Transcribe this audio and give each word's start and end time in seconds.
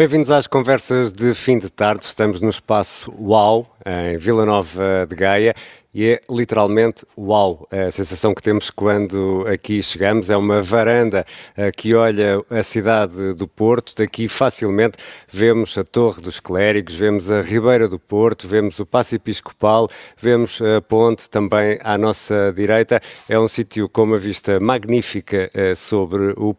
Bem-vindos 0.00 0.30
às 0.30 0.46
conversas 0.46 1.12
de 1.12 1.34
fim 1.34 1.58
de 1.58 1.68
tarde. 1.68 2.06
Estamos 2.06 2.40
no 2.40 2.48
espaço 2.48 3.12
UAU, 3.18 3.70
em 3.84 4.16
Vila 4.16 4.46
Nova 4.46 5.06
de 5.06 5.14
Gaia, 5.14 5.54
e 5.92 6.06
é 6.06 6.20
literalmente 6.30 7.04
uau. 7.18 7.66
A 7.70 7.90
sensação 7.90 8.34
que 8.34 8.42
temos 8.42 8.70
quando 8.70 9.44
aqui 9.52 9.82
chegamos 9.82 10.30
é 10.30 10.36
uma 10.36 10.62
varanda 10.62 11.24
uh, 11.56 11.70
que 11.76 11.94
olha 11.94 12.40
a 12.48 12.62
cidade 12.62 13.34
do 13.34 13.48
Porto. 13.48 13.94
Daqui 13.96 14.28
facilmente 14.28 14.96
vemos 15.28 15.76
a 15.76 15.84
Torre 15.84 16.22
dos 16.22 16.38
Clérigos, 16.38 16.94
vemos 16.94 17.30
a 17.30 17.42
Ribeira 17.42 17.88
do 17.88 17.98
Porto, 17.98 18.46
vemos 18.46 18.78
o 18.78 18.86
Passo 18.86 19.14
Episcopal, 19.14 19.88
vemos 20.20 20.60
a 20.62 20.80
ponte 20.80 21.28
também 21.28 21.78
à 21.82 21.98
nossa 21.98 22.52
direita. 22.54 23.00
É 23.28 23.38
um 23.38 23.48
sítio 23.48 23.88
com 23.88 24.02
uma 24.04 24.18
vista 24.18 24.60
magnífica 24.60 25.50
uh, 25.54 25.74
sobre 25.74 26.34
o 26.36 26.54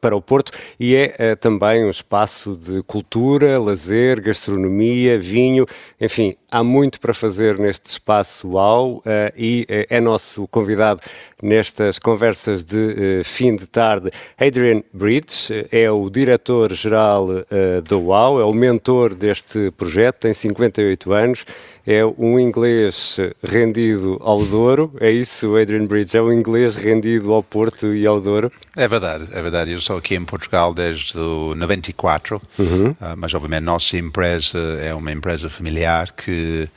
para 0.00 0.16
o 0.16 0.22
Porto 0.22 0.52
e 0.78 0.96
é 0.96 1.32
uh, 1.32 1.36
também 1.36 1.84
um 1.84 1.90
espaço 1.90 2.56
de 2.56 2.82
cultura, 2.82 3.60
lazer, 3.60 4.20
gastronomia, 4.20 5.18
vinho, 5.18 5.66
enfim, 6.00 6.34
há 6.50 6.64
muito 6.64 6.98
para 6.98 7.12
fazer 7.14 7.58
neste 7.58 7.86
espaço 7.86 8.48
uau 8.48 8.71
uh, 8.80 9.02
e 9.36 9.66
uh, 9.68 9.86
é 9.88 10.00
nosso 10.00 10.46
convidado 10.48 11.00
nestas 11.42 11.98
conversas 11.98 12.64
de 12.64 13.20
uh, 13.20 13.24
fim 13.24 13.56
de 13.56 13.66
tarde. 13.66 14.10
Adrian 14.38 14.82
Bridge 14.92 15.66
é 15.70 15.90
o 15.90 16.08
diretor-geral 16.08 17.28
da 17.88 17.96
UAU, 17.96 18.40
é 18.40 18.44
o 18.44 18.52
mentor 18.52 19.14
deste 19.14 19.70
projeto, 19.72 20.20
tem 20.20 20.34
58 20.34 21.12
anos, 21.12 21.44
é 21.86 22.04
um 22.04 22.38
inglês 22.38 23.16
rendido 23.42 24.18
ao 24.20 24.42
Douro, 24.44 24.92
é 25.00 25.10
isso, 25.10 25.56
Adrian 25.56 25.86
Bridge, 25.86 26.16
é 26.16 26.22
um 26.22 26.32
inglês 26.32 26.76
rendido 26.76 27.32
ao 27.32 27.42
Porto 27.42 27.92
e 27.94 28.06
ao 28.06 28.20
Douro? 28.20 28.50
É 28.76 28.86
verdade, 28.86 29.26
é 29.32 29.42
verdade. 29.42 29.72
Eu 29.72 29.78
estou 29.78 29.96
aqui 29.96 30.14
em 30.14 30.24
Portugal 30.24 30.72
desde 30.72 31.18
o 31.18 31.54
94, 31.54 32.40
uhum. 32.58 32.94
mas 33.16 33.34
obviamente 33.34 33.64
nossa 33.64 33.96
empresa 33.96 34.58
é 34.80 34.94
uma 34.94 35.12
empresa 35.12 35.50
familiar 35.50 36.12
que 36.12 36.68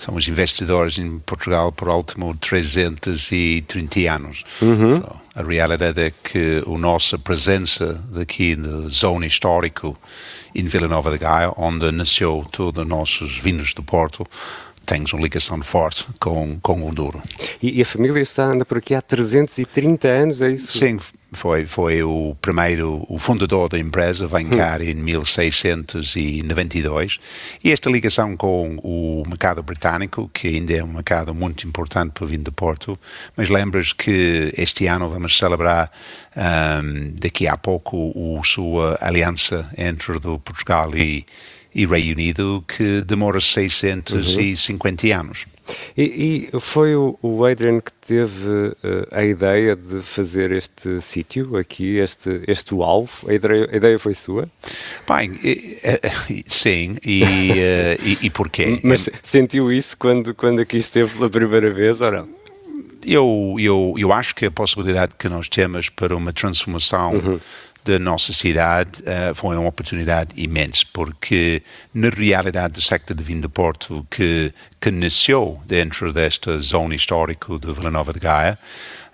somos 0.00 0.26
investidores 0.26 0.98
em 0.98 1.18
Portugal 1.20 1.70
por 1.70 1.88
último 1.88 2.34
330 2.36 4.00
anos. 4.12 4.44
Uhum. 4.62 4.96
So, 4.96 5.20
a 5.34 5.42
realidade 5.42 6.00
é 6.00 6.10
que 6.10 6.62
a 6.66 6.78
nossa 6.78 7.18
presença 7.18 8.02
daqui 8.10 8.56
na 8.56 8.88
zona 8.88 9.26
histórica 9.26 9.92
em 10.54 10.64
Vila 10.64 10.88
Nova 10.88 11.10
de 11.10 11.18
Gaia, 11.18 11.52
onde 11.56 11.92
nasceu 11.92 12.46
todos 12.50 12.82
os 12.82 12.88
nossos 12.88 13.36
vinhos 13.36 13.74
do 13.74 13.82
Porto, 13.82 14.26
tem 14.86 15.04
uma 15.12 15.22
ligação 15.22 15.62
forte 15.62 16.06
com, 16.18 16.58
com 16.60 16.88
o 16.88 16.94
Douro. 16.94 17.22
E, 17.62 17.78
e, 17.78 17.82
a 17.82 17.84
família 17.84 18.20
está 18.20 18.44
anda 18.44 18.64
por 18.64 18.78
aqui 18.78 18.94
há 18.94 19.02
330 19.02 20.08
anos, 20.08 20.42
é 20.42 20.50
isso? 20.50 20.78
Sim, 20.78 20.98
foi, 21.32 21.66
foi 21.66 22.02
o 22.02 22.34
primeiro, 22.40 23.04
o 23.08 23.18
fundador 23.18 23.68
da 23.68 23.78
empresa, 23.78 24.26
vem 24.26 24.46
hum. 24.46 24.50
cá 24.50 24.82
em 24.82 24.94
1692, 24.94 27.18
e 27.62 27.70
esta 27.70 27.90
ligação 27.90 28.34
com 28.36 28.76
o 28.82 29.22
mercado 29.26 29.62
britânico, 29.62 30.30
que 30.32 30.48
ainda 30.48 30.72
é 30.74 30.82
um 30.82 30.88
mercado 30.88 31.32
muito 31.34 31.66
importante 31.66 32.12
para 32.12 32.24
o 32.24 32.26
vinho 32.26 32.42
de 32.42 32.50
Porto, 32.50 32.98
mas 33.36 33.48
lembras 33.48 33.92
que 33.92 34.52
este 34.56 34.86
ano 34.86 35.08
vamos 35.08 35.38
celebrar 35.38 35.90
um, 36.36 37.12
daqui 37.20 37.46
a 37.46 37.56
pouco 37.56 38.12
a 38.38 38.44
sua 38.44 38.98
aliança 39.00 39.70
entre 39.78 40.18
do 40.18 40.38
Portugal 40.38 40.94
e, 40.94 41.24
e 41.74 41.86
Reino 41.86 42.12
Unido, 42.12 42.64
que 42.66 43.00
demora 43.02 43.40
650 43.40 45.06
uhum. 45.06 45.20
anos. 45.20 45.46
E, 45.96 46.48
e 46.52 46.60
foi 46.60 46.94
o, 46.96 47.44
Adrian 47.44 47.80
que 47.80 47.92
teve 47.92 48.48
uh, 48.48 49.06
a 49.12 49.24
ideia 49.24 49.76
de 49.76 50.00
fazer 50.00 50.50
este 50.50 51.00
sítio 51.00 51.56
aqui, 51.56 51.98
este, 51.98 52.42
este 52.48 52.74
alvo? 52.74 53.28
A 53.28 53.34
ideia, 53.34 53.68
a 53.70 53.76
ideia 53.76 53.98
foi 53.98 54.14
sua? 54.14 54.48
Bem, 55.08 55.32
sim, 56.46 56.96
e, 57.04 57.22
uh, 57.22 58.04
e, 58.04 58.18
e 58.22 58.30
porquê? 58.30 58.80
Mas 58.84 59.08
sentiu 59.22 59.70
isso 59.70 59.96
quando, 59.96 60.34
quando 60.34 60.60
aqui 60.60 60.78
esteve 60.78 61.16
pela 61.16 61.30
primeira 61.30 61.72
vez 61.72 62.00
ou 62.00 62.10
não? 62.10 62.28
Eu, 63.06 63.56
eu, 63.58 63.94
eu 63.96 64.12
acho 64.12 64.34
que 64.34 64.44
a 64.44 64.50
possibilidade 64.50 65.14
que 65.16 65.26
nós 65.26 65.48
temos 65.48 65.88
para 65.88 66.14
uma 66.14 66.32
transformação 66.34 67.14
uhum 67.14 67.40
da 67.84 67.98
nossa 67.98 68.32
cidade 68.32 69.02
uh, 69.02 69.34
foi 69.34 69.56
uma 69.56 69.68
oportunidade 69.68 70.30
imensa, 70.36 70.84
porque 70.92 71.62
na 71.94 72.08
realidade 72.08 72.74
do 72.74 72.80
sector 72.80 73.16
de 73.16 73.24
vinho 73.24 73.42
de 73.42 73.48
Porto, 73.48 74.06
que, 74.10 74.52
que 74.80 74.90
nasceu 74.90 75.60
dentro 75.66 76.12
desta 76.12 76.60
zona 76.60 76.94
histórica 76.94 77.58
de 77.58 77.72
Vila 77.72 77.90
Nova 77.90 78.12
de 78.12 78.20
Gaia, 78.20 78.58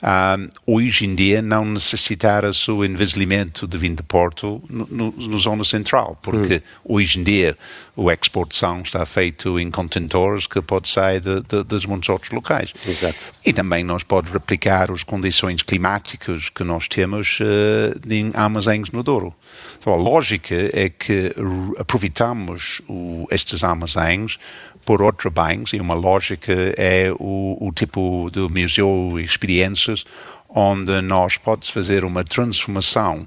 um, 0.03 0.49
hoje 0.75 1.07
em 1.07 1.15
dia 1.15 1.41
não 1.41 1.65
necessitará 1.65 2.51
o 2.69 2.85
envelhecimento 2.85 3.67
de 3.67 3.79
vinho 3.79 3.97
de 3.97 4.03
Porto 4.03 4.63
no, 4.69 4.87
no, 4.91 5.11
no 5.13 5.39
zona 5.39 5.65
central, 5.65 6.19
porque 6.23 6.57
hum. 6.57 6.95
hoje 6.97 7.19
em 7.19 7.25
dia 7.25 7.57
a 7.97 8.13
exportação 8.13 8.83
está 8.83 9.07
feito 9.07 9.59
em 9.59 9.71
contentores 9.71 10.47
que 10.47 10.61
pode 10.61 10.89
sair 10.89 11.21
de, 11.21 11.41
de, 11.43 11.63
dos 11.65 11.87
muitos 11.87 12.09
outros 12.09 12.31
locais. 12.31 12.75
Exato. 12.87 13.33
E 13.45 13.53
também 13.53 13.83
nós 13.83 14.03
podemos 14.03 14.33
replicar 14.33 14.91
as 14.91 15.03
condições 15.03 15.63
climáticas 15.63 16.51
que 16.51 16.63
nós 16.63 16.89
temos 16.89 17.39
uh, 17.41 18.13
em 18.13 18.31
armazéns 18.35 18.91
no 18.91 19.03
Douro. 19.03 19.35
Então 19.79 19.93
a 19.93 19.97
lógica 19.97 20.55
é 20.73 20.91
que 20.91 21.33
aproveitamos 21.79 22.83
o, 22.89 23.27
estes 23.31 23.65
armazéns 23.65 24.39
por 24.85 25.03
outros 25.03 25.33
bens, 25.33 25.73
e 25.73 25.81
uma 25.81 25.95
lógica 25.95 26.53
é 26.77 27.11
o, 27.19 27.57
o 27.61 27.73
tipo 27.73 28.31
de 28.31 28.41
museu 28.41 29.19
experiências 29.19 30.05
onde 30.49 31.01
nós 31.01 31.37
podemos 31.37 31.69
fazer 31.69 32.05
uma 32.05 32.23
transformação 32.23 33.27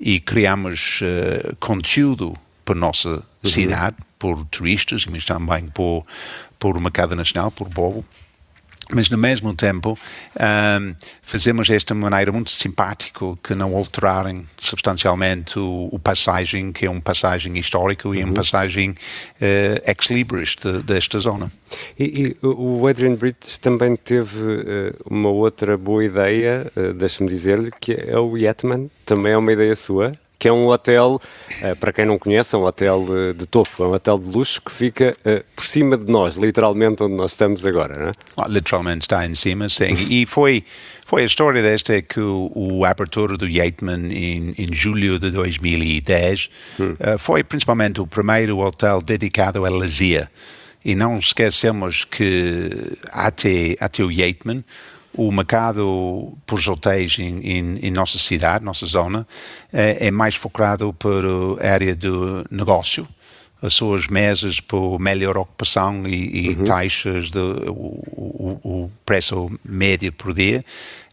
e 0.00 0.18
criamos 0.18 1.00
uh, 1.00 1.56
conteúdo 1.56 2.34
para 2.64 2.74
a 2.74 2.78
nossa 2.78 3.08
uhum. 3.08 3.22
Por 4.18 4.44
turistas, 4.46 5.06
mas 5.06 5.24
também 5.24 5.66
por, 5.68 6.04
por 6.58 6.80
mercado 6.80 7.14
nacional, 7.14 7.50
por 7.50 7.68
povo 7.68 8.04
mas 8.92 9.10
no 9.10 9.18
mesmo 9.18 9.54
tempo 9.54 9.98
um, 10.38 10.94
fazemos 11.20 11.68
esta 11.70 11.92
maneira 11.92 12.30
muito 12.30 12.50
simpática 12.50 13.24
que 13.42 13.54
não 13.54 13.76
alterarem 13.76 14.46
substancialmente 14.58 15.58
o, 15.58 15.88
o, 15.90 15.98
passagem, 15.98 16.72
que 16.72 16.86
é 16.86 16.90
uma 16.90 17.00
passagem 17.00 17.58
histórica 17.58 18.08
uhum. 18.08 18.14
e 18.14 18.22
uma 18.22 18.34
passagem 18.34 18.90
uh, 18.90 18.94
ex-libris 19.84 20.54
de, 20.54 20.82
desta 20.82 21.18
zona. 21.18 21.50
E, 21.98 22.36
e, 22.42 22.46
o 22.46 22.86
Adrian 22.86 23.16
Brits 23.16 23.58
também 23.58 23.96
teve 23.96 24.38
uh, 24.40 24.96
uma 25.04 25.30
outra 25.30 25.76
boa 25.76 26.04
ideia, 26.04 26.70
uh, 26.76 26.92
deixa-me 26.92 27.28
dizer-lhe, 27.28 27.72
que 27.80 27.92
é 27.92 28.16
o 28.16 28.36
Yetman, 28.36 28.88
também 29.04 29.32
é 29.32 29.36
uma 29.36 29.52
ideia 29.52 29.74
sua? 29.74 30.12
Que 30.38 30.48
é 30.48 30.52
um 30.52 30.66
hotel, 30.68 31.20
uh, 31.62 31.76
para 31.76 31.92
quem 31.92 32.04
não 32.04 32.18
conhece, 32.18 32.54
é 32.54 32.58
um 32.58 32.64
hotel 32.64 33.02
uh, 33.02 33.34
de 33.34 33.46
topo, 33.46 33.82
é 33.82 33.86
um 33.86 33.92
hotel 33.92 34.18
de 34.18 34.28
luxo 34.28 34.60
que 34.60 34.70
fica 34.70 35.16
uh, 35.20 35.44
por 35.54 35.64
cima 35.64 35.96
de 35.96 36.10
nós, 36.10 36.36
literalmente 36.36 37.02
onde 37.02 37.14
nós 37.14 37.32
estamos 37.32 37.64
agora, 37.64 37.98
não 37.98 38.08
é? 38.08 38.12
Ah, 38.36 38.46
literalmente 38.48 39.02
está 39.02 39.26
em 39.26 39.34
cima, 39.34 39.68
sim. 39.68 39.92
e 40.10 40.26
foi, 40.26 40.64
foi 41.06 41.22
a 41.22 41.24
história 41.24 41.62
desta 41.62 42.00
que 42.02 42.20
o, 42.20 42.50
o 42.54 42.84
abertura 42.84 43.36
do 43.36 43.48
Yateman 43.48 44.12
em, 44.12 44.54
em 44.58 44.74
julho 44.74 45.18
de 45.18 45.30
2010 45.30 46.50
hum. 46.78 46.96
foi 47.18 47.42
principalmente 47.42 48.00
o 48.00 48.06
primeiro 48.06 48.58
hotel 48.58 49.00
dedicado 49.00 49.64
a 49.64 49.70
lazer. 49.70 50.28
E 50.84 50.94
não 50.94 51.18
esquecemos 51.18 52.04
que 52.04 52.70
até, 53.10 53.76
até 53.80 54.04
o 54.04 54.10
Yateman, 54.10 54.64
o 55.16 55.32
mercado 55.32 56.36
por 56.46 56.60
hotéis 56.68 57.18
em, 57.18 57.90
nossa 57.90 58.18
cidade, 58.18 58.64
nossa 58.64 58.86
zona, 58.86 59.26
é, 59.72 60.08
é 60.08 60.10
mais 60.10 60.34
focado 60.34 60.92
para 60.92 61.28
a 61.66 61.72
área 61.72 61.94
do 61.94 62.44
negócio, 62.50 63.08
as 63.62 63.72
suas 63.72 64.06
mesas 64.06 64.60
por 64.60 64.98
melhor 64.98 65.38
ocupação 65.38 66.06
e, 66.06 66.46
e 66.46 66.48
uhum. 66.50 66.64
taxas, 66.64 67.30
de, 67.30 67.38
o, 67.38 67.72
o, 67.72 68.60
o, 68.62 68.90
preço 69.04 69.50
médio 69.64 70.12
por 70.12 70.34
dia. 70.34 70.64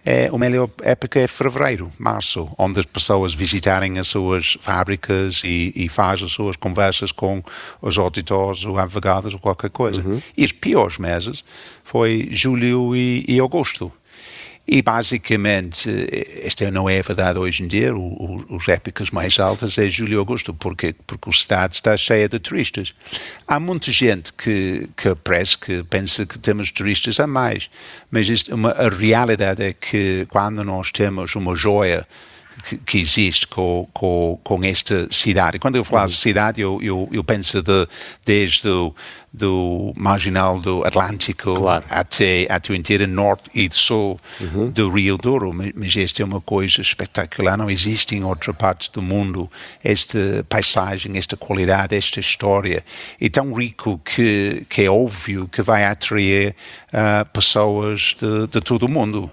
É, 0.05 0.27
a 0.27 0.38
melhor 0.38 0.69
época 0.81 1.19
é 1.19 1.27
fevereiro, 1.27 1.89
março, 1.97 2.50
onde 2.57 2.79
as 2.79 2.85
pessoas 2.85 3.33
visitarem 3.33 4.00
as 4.00 4.07
suas 4.07 4.57
fábricas 4.59 5.41
e, 5.45 5.71
e 5.75 5.88
fazem 5.88 6.25
as 6.25 6.31
suas 6.31 6.57
conversas 6.57 7.11
com 7.11 7.41
os 7.81 7.97
auditores 7.97 8.65
ou 8.65 8.77
advogados 8.77 9.33
ou 9.33 9.39
qualquer 9.39 9.69
coisa. 9.69 10.01
Uhum. 10.01 10.21
E 10.35 10.44
os 10.44 10.51
piores 10.51 10.97
meses 10.97 11.44
foi 11.83 12.27
julho 12.31 12.95
e, 12.95 13.23
e 13.27 13.39
agosto. 13.39 13.91
E 14.65 14.81
basicamente, 14.81 15.89
esta 16.42 16.71
não 16.71 16.89
é 16.89 17.00
a 17.00 17.01
verdade 17.01 17.38
hoje 17.38 17.63
em 17.63 17.68
dia, 17.68 17.94
o, 17.94 18.00
o, 18.00 18.56
os 18.56 18.68
épicas 18.69 19.12
mais 19.12 19.38
altas 19.38 19.77
é 19.77 19.89
julho 19.89 20.18
e 20.18 20.21
agosto, 20.21 20.54
porque, 20.54 20.95
porque 21.06 21.30
a 21.30 21.33
cidade 21.33 21.75
está 21.75 21.98
cheia 21.98 22.30
de 22.30 22.39
turistas. 22.39 22.94
Há 23.45 23.60
muita 23.60 23.92
gente 23.92 24.31
que, 24.31 24.89
que 24.95 25.13
parece 25.15 25.57
que 25.57 25.83
pensa 25.83 26.25
que 26.25 26.39
temos 26.39 26.71
turistas 26.71 27.19
a 27.19 27.27
mais, 27.27 27.69
mas 28.10 28.30
isto, 28.30 28.56
uma, 28.56 28.71
a 28.71 28.88
realidade 28.88 29.62
é 29.62 29.74
que 29.74 30.25
quando 30.30 30.63
nós 30.63 30.94
temos 30.94 31.36
uma 31.36 31.56
joia 31.57 32.07
que, 32.61 32.77
que 32.77 32.97
existe 33.00 33.47
com, 33.47 33.88
com, 33.94 34.39
com, 34.44 34.63
esta 34.63 35.07
cidade. 35.11 35.59
Quando 35.59 35.75
eu 35.75 35.83
falo 35.83 36.03
uhum. 36.03 36.07
de 36.07 36.15
cidade, 36.15 36.61
eu, 36.61 36.79
eu, 36.81 37.09
eu, 37.11 37.23
penso 37.23 37.61
de, 37.61 37.88
desde 38.25 38.67
o 38.67 38.94
do 39.33 39.91
marginal 39.97 40.59
do 40.59 40.85
Atlântico 40.85 41.55
claro. 41.55 41.83
até, 41.89 42.45
até 42.47 42.71
o 42.71 42.75
inteiro 42.75 43.07
norte 43.07 43.50
e 43.55 43.67
sul 43.71 44.19
uhum. 44.39 44.69
do 44.69 44.91
Rio 44.91 45.17
Douro. 45.17 45.51
Mas 45.51 45.97
esta 45.97 46.21
é 46.21 46.25
uma 46.25 46.39
coisa 46.39 46.81
espetacular. 46.81 47.57
Não 47.57 47.69
existe 47.69 48.15
em 48.15 48.23
outra 48.23 48.53
parte 48.53 48.91
do 48.91 49.01
mundo 49.01 49.49
esta 49.83 50.45
paisagem, 50.47 51.17
esta 51.17 51.35
qualidade, 51.35 51.95
esta 51.95 52.19
história. 52.19 52.85
É 53.19 53.27
tão 53.27 53.51
rico 53.53 53.99
que, 54.06 54.65
que 54.69 54.83
é 54.83 54.89
óbvio 54.89 55.47
que 55.47 55.63
vai 55.63 55.83
atrair 55.83 56.56
uh, 56.89 57.25
pessoas 57.33 58.15
de, 58.19 58.47
de 58.47 58.61
todo 58.61 58.85
o 58.85 58.89
mundo 58.89 59.31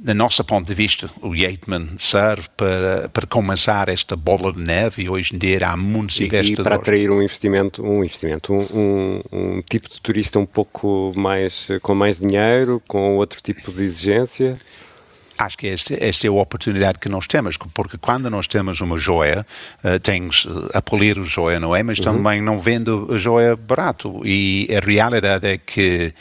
do 0.00 0.14
nosso 0.14 0.44
ponto 0.44 0.66
de 0.66 0.74
vista, 0.74 1.10
o 1.20 1.34
Yateman 1.34 1.88
serve 1.98 2.48
para, 2.56 3.08
para 3.08 3.26
começar 3.26 3.88
esta 3.88 4.16
bola 4.16 4.52
de 4.52 4.62
neve 4.62 5.02
e 5.02 5.08
hoje 5.08 5.34
em 5.34 5.38
dia 5.38 5.58
há 5.68 5.76
muitos 5.76 6.20
e, 6.20 6.24
investidores. 6.24 6.60
E 6.60 6.62
para 6.62 6.76
atrair 6.76 7.10
um 7.10 7.22
investimento, 7.22 7.82
um 7.82 8.04
investimento, 8.04 8.54
um, 8.54 8.66
um, 8.74 9.22
um, 9.32 9.62
tipo 9.62 9.88
de 9.88 10.00
turista 10.00 10.38
um 10.38 10.46
pouco 10.46 11.12
mais, 11.16 11.68
com 11.82 11.94
mais 11.94 12.20
dinheiro, 12.20 12.82
com 12.86 13.16
outro 13.16 13.40
tipo 13.42 13.72
de 13.72 13.82
exigência? 13.82 14.56
acho 15.38 15.56
que 15.56 15.68
esta, 15.68 16.04
esta 16.04 16.26
é 16.26 16.28
a 16.28 16.32
oportunidade 16.32 16.98
que 16.98 17.08
nós 17.08 17.26
temos, 17.26 17.56
porque 17.56 17.96
quando 17.96 18.28
nós 18.28 18.48
temos 18.48 18.80
uma 18.80 18.98
joia, 18.98 19.46
uh, 19.84 19.98
temos 20.00 20.44
uh, 20.44 20.68
a 20.74 20.82
polir 20.82 21.18
a 21.18 21.22
joia, 21.22 21.60
não 21.60 21.74
é? 21.74 21.82
Mas 21.82 21.98
uhum. 21.98 22.04
também 22.04 22.42
não 22.42 22.60
vendo 22.60 23.08
a 23.10 23.18
joia 23.18 23.54
barato. 23.54 24.20
E 24.24 24.68
a 24.74 24.84
realidade 24.84 25.46
é 25.46 25.56
que 25.56 26.12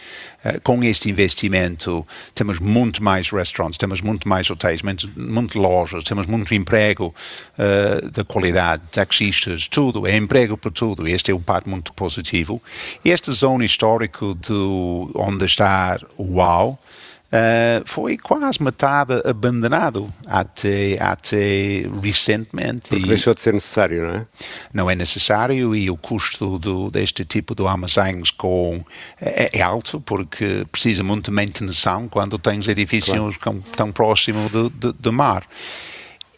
com 0.63 0.83
este 0.83 1.09
investimento 1.09 2.05
temos 2.33 2.59
muito 2.59 3.03
mais 3.03 3.29
restaurantes, 3.31 3.77
temos 3.77 4.01
muito 4.01 4.27
mais 4.27 4.49
hotéis, 4.49 4.81
muito, 4.81 5.09
muito 5.15 5.59
lojas, 5.59 6.03
temos 6.03 6.25
muito 6.25 6.53
emprego 6.53 7.13
uh, 7.57 8.09
de 8.09 8.23
qualidade, 8.23 8.83
taxistas, 8.91 9.67
tudo, 9.67 10.07
é 10.07 10.15
emprego 10.15 10.57
para 10.57 10.71
tudo. 10.71 11.07
Este 11.07 11.31
é 11.31 11.35
um 11.35 11.41
parte 11.41 11.69
muito 11.69 11.93
positivo. 11.93 12.61
Esta 13.03 13.31
zona 13.31 13.65
histórica 13.65 14.33
do, 14.35 15.11
onde 15.15 15.45
está 15.45 15.99
o 16.17 16.35
UAU, 16.35 16.79
Uh, 17.27 17.83
foi 17.85 18.17
quase 18.17 18.63
metade 18.63 19.21
abandonado 19.25 20.09
até, 20.25 20.97
até 21.01 21.83
recentemente. 22.01 22.87
Porque 22.87 23.03
e 23.03 23.07
deixou 23.07 23.33
de 23.33 23.41
ser 23.41 23.53
necessário, 23.53 24.07
não 24.07 24.15
é? 24.15 24.25
Não 24.73 24.89
é 24.89 24.95
necessário 24.95 25.75
e 25.75 25.89
o 25.89 25.97
custo 25.97 26.57
do, 26.57 26.89
deste 26.89 27.25
tipo 27.25 27.53
de 27.53 27.67
armazéns 27.67 28.31
com, 28.31 28.81
é, 29.19 29.59
é, 29.59 29.61
alto 29.61 29.99
porque 29.99 30.65
precisa 30.71 31.03
muito 31.03 31.25
de 31.25 31.31
manutenção 31.31 32.07
quando 32.07 32.39
tens 32.39 32.65
edifícios 32.65 33.35
claro. 33.35 33.61
tão 33.75 33.91
próximos 33.91 34.49
do, 34.49 34.69
do, 34.69 34.93
do 34.93 35.11
mar. 35.11 35.45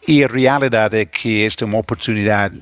E 0.08 0.24
a 0.24 0.26
realidade 0.26 0.96
é 0.98 1.04
que 1.04 1.44
esta 1.44 1.64
é 1.64 1.66
uma 1.66 1.78
oportunidade 1.78 2.60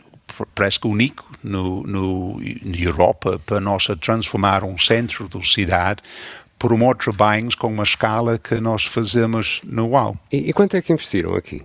parece 0.55 0.79
único 0.85 1.29
no, 1.43 1.83
no, 1.83 2.41
na 2.41 2.77
Europa 2.77 3.41
para 3.45 3.61
nós 3.61 3.89
transformar 4.01 4.63
um 4.65 4.79
centro 4.79 5.29
da 5.29 5.43
cidade 5.43 6.03
promover 6.59 6.97
trabalhos 6.97 7.55
com 7.55 7.69
uma 7.69 7.83
escala 7.83 8.39
que 8.39 8.57
nós 8.57 8.85
fazemos 8.85 9.61
no 9.65 9.89
UAU. 9.89 10.19
E, 10.33 10.51
e 10.51 10.53
quanto 10.53 10.77
é 10.77 10.83
que 10.83 10.93
investiram 10.93 11.35
aqui? 11.35 11.63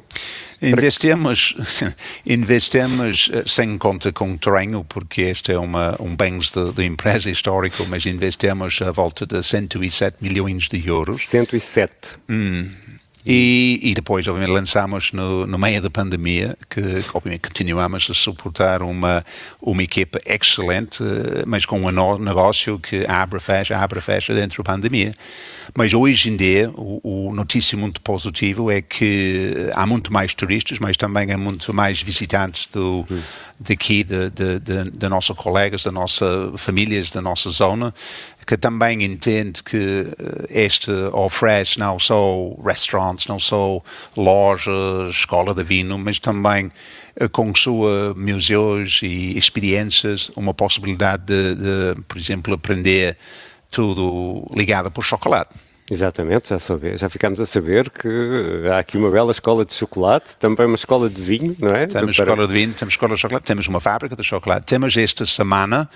Investimos, 0.62 1.56
investimos 2.26 3.30
eh, 3.34 3.44
sem 3.46 3.78
conta 3.78 4.14
com 4.14 4.32
o 4.32 4.38
terreno, 4.38 4.86
porque 4.88 5.22
este 5.24 5.52
é 5.52 5.58
uma, 5.58 5.96
um 6.00 6.16
bem 6.16 6.38
de, 6.38 6.72
de 6.74 6.86
empresa 6.86 7.30
histórico, 7.30 7.86
mas 7.90 8.06
investimos 8.06 8.82
a 8.82 8.92
volta 8.92 9.26
de 9.26 9.44
107 9.44 10.18
milhões 10.22 10.70
de 10.70 10.88
euros. 10.88 11.28
107? 11.28 11.92
Hum, 12.30 12.70
e, 13.26 13.80
e, 13.82 13.94
depois, 13.94 14.28
obviamente, 14.28 14.54
lançamos 14.54 15.14
no, 15.14 15.48
no, 15.48 15.58
meio 15.58 15.82
da 15.82 15.90
pandemia, 15.90 16.58
que 16.70 16.82
obviamente 17.14 17.48
continuamos 17.48 18.08
a 18.10 18.14
suportar 18.14 18.82
uma, 18.82 19.26
uma 19.62 19.82
equipa 19.82 20.20
excelente, 20.26 21.02
mas 21.48 21.66
com 21.66 21.80
um 21.80 22.20
negócio 22.20 22.78
que 22.80 23.06
abre, 23.08 23.40
fecha, 23.40 23.78
abre, 23.78 24.02
fecha 24.02 24.34
dentro 24.34 24.62
da 24.62 24.74
pandemia. 24.74 25.14
Mas 25.74 25.94
hoje 25.94 26.30
em 26.30 26.36
dia, 26.36 26.70
o, 26.76 27.00
o 27.30 27.34
notícia 27.34 27.78
muito 27.78 28.02
positivo 28.02 28.70
é 28.70 28.82
que 28.82 29.70
há 29.74 29.86
muito 29.86 30.12
mais 30.12 30.34
turistas, 30.34 30.78
mas 30.80 30.98
também 30.98 31.32
há 31.32 31.38
muito 31.38 31.74
mais 31.74 32.02
visitantes 32.02 32.68
do, 32.72 33.06
hum. 33.10 33.22
Daqui, 33.60 34.04
de, 34.04 34.30
de, 34.30 34.60
de, 34.60 34.92
de 34.92 35.10
nossos 35.10 35.36
colegas, 35.36 35.84
da 35.84 35.92
nossa 35.92 36.52
famílias, 36.58 37.10
da 37.10 37.22
nossa 37.22 37.50
zona, 37.50 37.94
que 38.46 38.58
também 38.58 39.04
entende 39.04 39.64
que 39.64 40.08
eh, 40.50 40.66
este 40.66 40.92
oferece 41.14 41.80
não 41.80 41.98
só 41.98 42.54
restaurantes, 42.64 43.28
não 43.28 43.40
só 43.40 43.82
lojas, 44.18 45.12
escola 45.12 45.54
de 45.54 45.64
vinho, 45.64 45.98
mas 45.98 46.20
também 46.20 46.72
eh, 47.16 47.28
com 47.28 47.54
sua 47.56 48.14
museus 48.16 49.02
e 49.04 49.38
experiências, 49.38 50.30
uma 50.36 50.54
possibilidade 50.54 51.24
de, 51.26 51.56
de, 51.56 52.02
por 52.08 52.18
exemplo, 52.18 52.54
aprender 52.54 53.18
tudo 53.72 54.46
ligado 54.56 54.92
por 54.92 55.04
chocolate. 55.04 55.54
Exatamente, 55.94 56.50
já, 56.50 56.60
soube, 56.60 56.98
já 56.98 57.08
ficámos 57.08 57.40
a 57.40 57.46
saber 57.46 57.90
que 57.90 58.10
há 58.72 58.80
aqui 58.80 58.98
uma 58.98 59.12
bela 59.12 59.32
escola 59.32 59.64
de 59.64 59.74
chocolate, 59.74 60.36
também 60.38 60.66
uma 60.66 60.76
escola 60.76 61.08
de 61.10 61.22
vinho, 61.22 61.56
não 61.60 61.70
é? 61.70 61.86
Temos 61.86 62.16
Para... 62.16 62.32
escola 62.32 62.48
de 62.48 62.54
vinho, 62.54 62.74
temos 62.74 62.94
escola 62.94 63.14
de 63.14 63.22
chocolate, 63.22 63.46
temos 63.46 63.68
uma 63.68 63.80
fábrica 63.80 64.16
de 64.16 64.24
chocolate. 64.24 64.66
Temos 64.66 64.98
esta 64.98 65.26
semana 65.26 65.88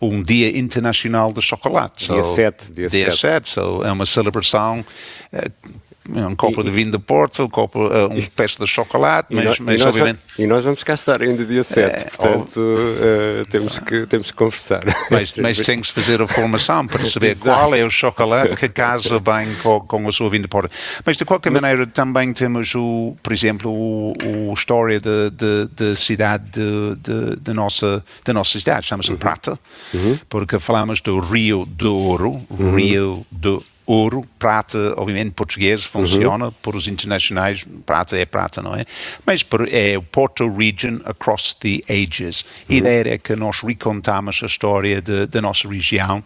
um 0.00 0.22
Dia 0.22 0.56
Internacional 0.56 1.32
de 1.32 1.42
Chocolate. 1.42 2.06
Dia 2.06 2.22
7. 2.22 2.72
Dia, 2.72 2.88
dia 2.88 3.10
7. 3.10 3.48
So, 3.48 3.82
é 3.84 3.92
uma 3.92 4.06
celebração 4.06 4.84
uh, 5.32 5.70
um 6.14 6.34
copo 6.34 6.60
e, 6.60 6.64
de 6.64 6.70
vinho 6.70 6.90
de 6.90 6.98
Porto, 6.98 7.44
um, 7.44 7.48
copo, 7.48 7.86
uh, 7.86 8.06
um 8.10 8.22
peço 8.34 8.58
de 8.58 8.66
chocolate, 8.66 9.28
mas, 9.34 9.44
nós, 9.44 9.58
mas 9.60 9.80
e 9.80 9.84
obviamente... 9.84 10.18
Vamos, 10.18 10.38
e 10.38 10.46
nós 10.46 10.64
vamos 10.64 10.84
cá 10.84 10.94
estar 10.94 11.22
ainda 11.22 11.44
dia 11.44 11.62
7, 11.62 11.80
é, 11.80 12.08
portanto 12.08 12.56
uh, 12.58 13.46
temos, 13.48 13.78
que, 13.78 14.06
temos 14.06 14.30
que 14.30 14.36
conversar. 14.36 14.82
Mas, 15.10 15.36
mas 15.38 15.58
tem 15.60 15.80
que 15.80 15.86
se 15.86 15.92
fazer 15.92 16.20
a 16.20 16.26
formação 16.26 16.86
para 16.86 17.04
saber 17.04 17.36
qual 17.36 17.74
é 17.74 17.84
o 17.84 17.90
chocolate 17.90 18.54
que 18.56 18.68
casa 18.68 19.18
bem 19.18 19.54
com, 19.62 19.80
com 19.80 20.06
o 20.06 20.12
seu 20.12 20.28
vinho 20.30 20.42
de 20.42 20.48
Porto. 20.48 20.72
Mas 21.04 21.16
de 21.16 21.24
qualquer 21.24 21.50
mas, 21.50 21.62
maneira 21.62 21.86
também 21.86 22.32
temos, 22.32 22.74
o, 22.74 23.16
por 23.22 23.32
exemplo, 23.32 23.70
o, 23.70 24.12
o 24.50 24.54
história 24.54 25.00
da 25.00 25.96
cidade 25.96 26.44
de, 26.50 26.96
de, 26.96 27.40
de, 27.40 27.52
nossa, 27.52 28.04
da 28.24 28.32
nossa 28.32 28.58
cidade, 28.58 28.86
chama-se 28.86 29.10
uhum. 29.10 29.16
Prata, 29.16 29.58
uhum. 29.92 30.18
porque 30.28 30.58
falamos 30.58 31.00
do 31.00 31.18
Rio 31.20 31.66
Douro, 31.66 32.40
uhum. 32.50 32.74
Rio 32.74 33.26
do 33.30 33.64
ouro, 33.90 34.24
prata, 34.38 34.94
obviamente 34.96 35.32
português 35.32 35.84
funciona, 35.84 36.46
uhum. 36.46 36.52
por 36.62 36.76
os 36.76 36.86
internacionais, 36.86 37.66
prata 37.84 38.16
é 38.16 38.24
prata, 38.24 38.62
não 38.62 38.74
é? 38.74 38.84
Mas 39.26 39.44
é 39.68 39.98
o 39.98 40.02
Porto 40.02 40.48
Region 40.48 41.00
Across 41.04 41.54
the 41.54 41.80
Ages. 41.88 42.42
Uhum. 42.42 42.76
A 42.76 42.78
ideia 42.78 43.14
é 43.14 43.18
que 43.18 43.34
nós 43.34 43.60
recontamos 43.60 44.40
a 44.42 44.46
história 44.46 45.02
da 45.02 45.42
nossa 45.42 45.68
região 45.68 46.22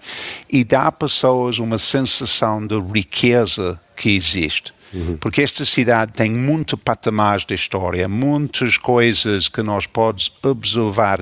e 0.51 0.63
dá 0.63 0.89
a 0.89 0.93
pessoas 0.93 1.59
uma 1.59 1.79
sensação 1.79 2.67
de 2.67 2.79
riqueza 2.79 3.81
que 3.97 4.11
existe. 4.11 4.74
Uhum. 4.95 5.17
Porque 5.19 5.43
esta 5.43 5.65
cidade 5.65 6.13
tem 6.13 6.31
muito 6.31 6.77
patamares 6.77 7.45
de 7.45 7.55
história, 7.55 8.09
muitas 8.09 8.79
coisas 8.79 9.49
que 9.49 9.63
nós 9.63 9.87
podemos 9.87 10.33
observar 10.43 11.21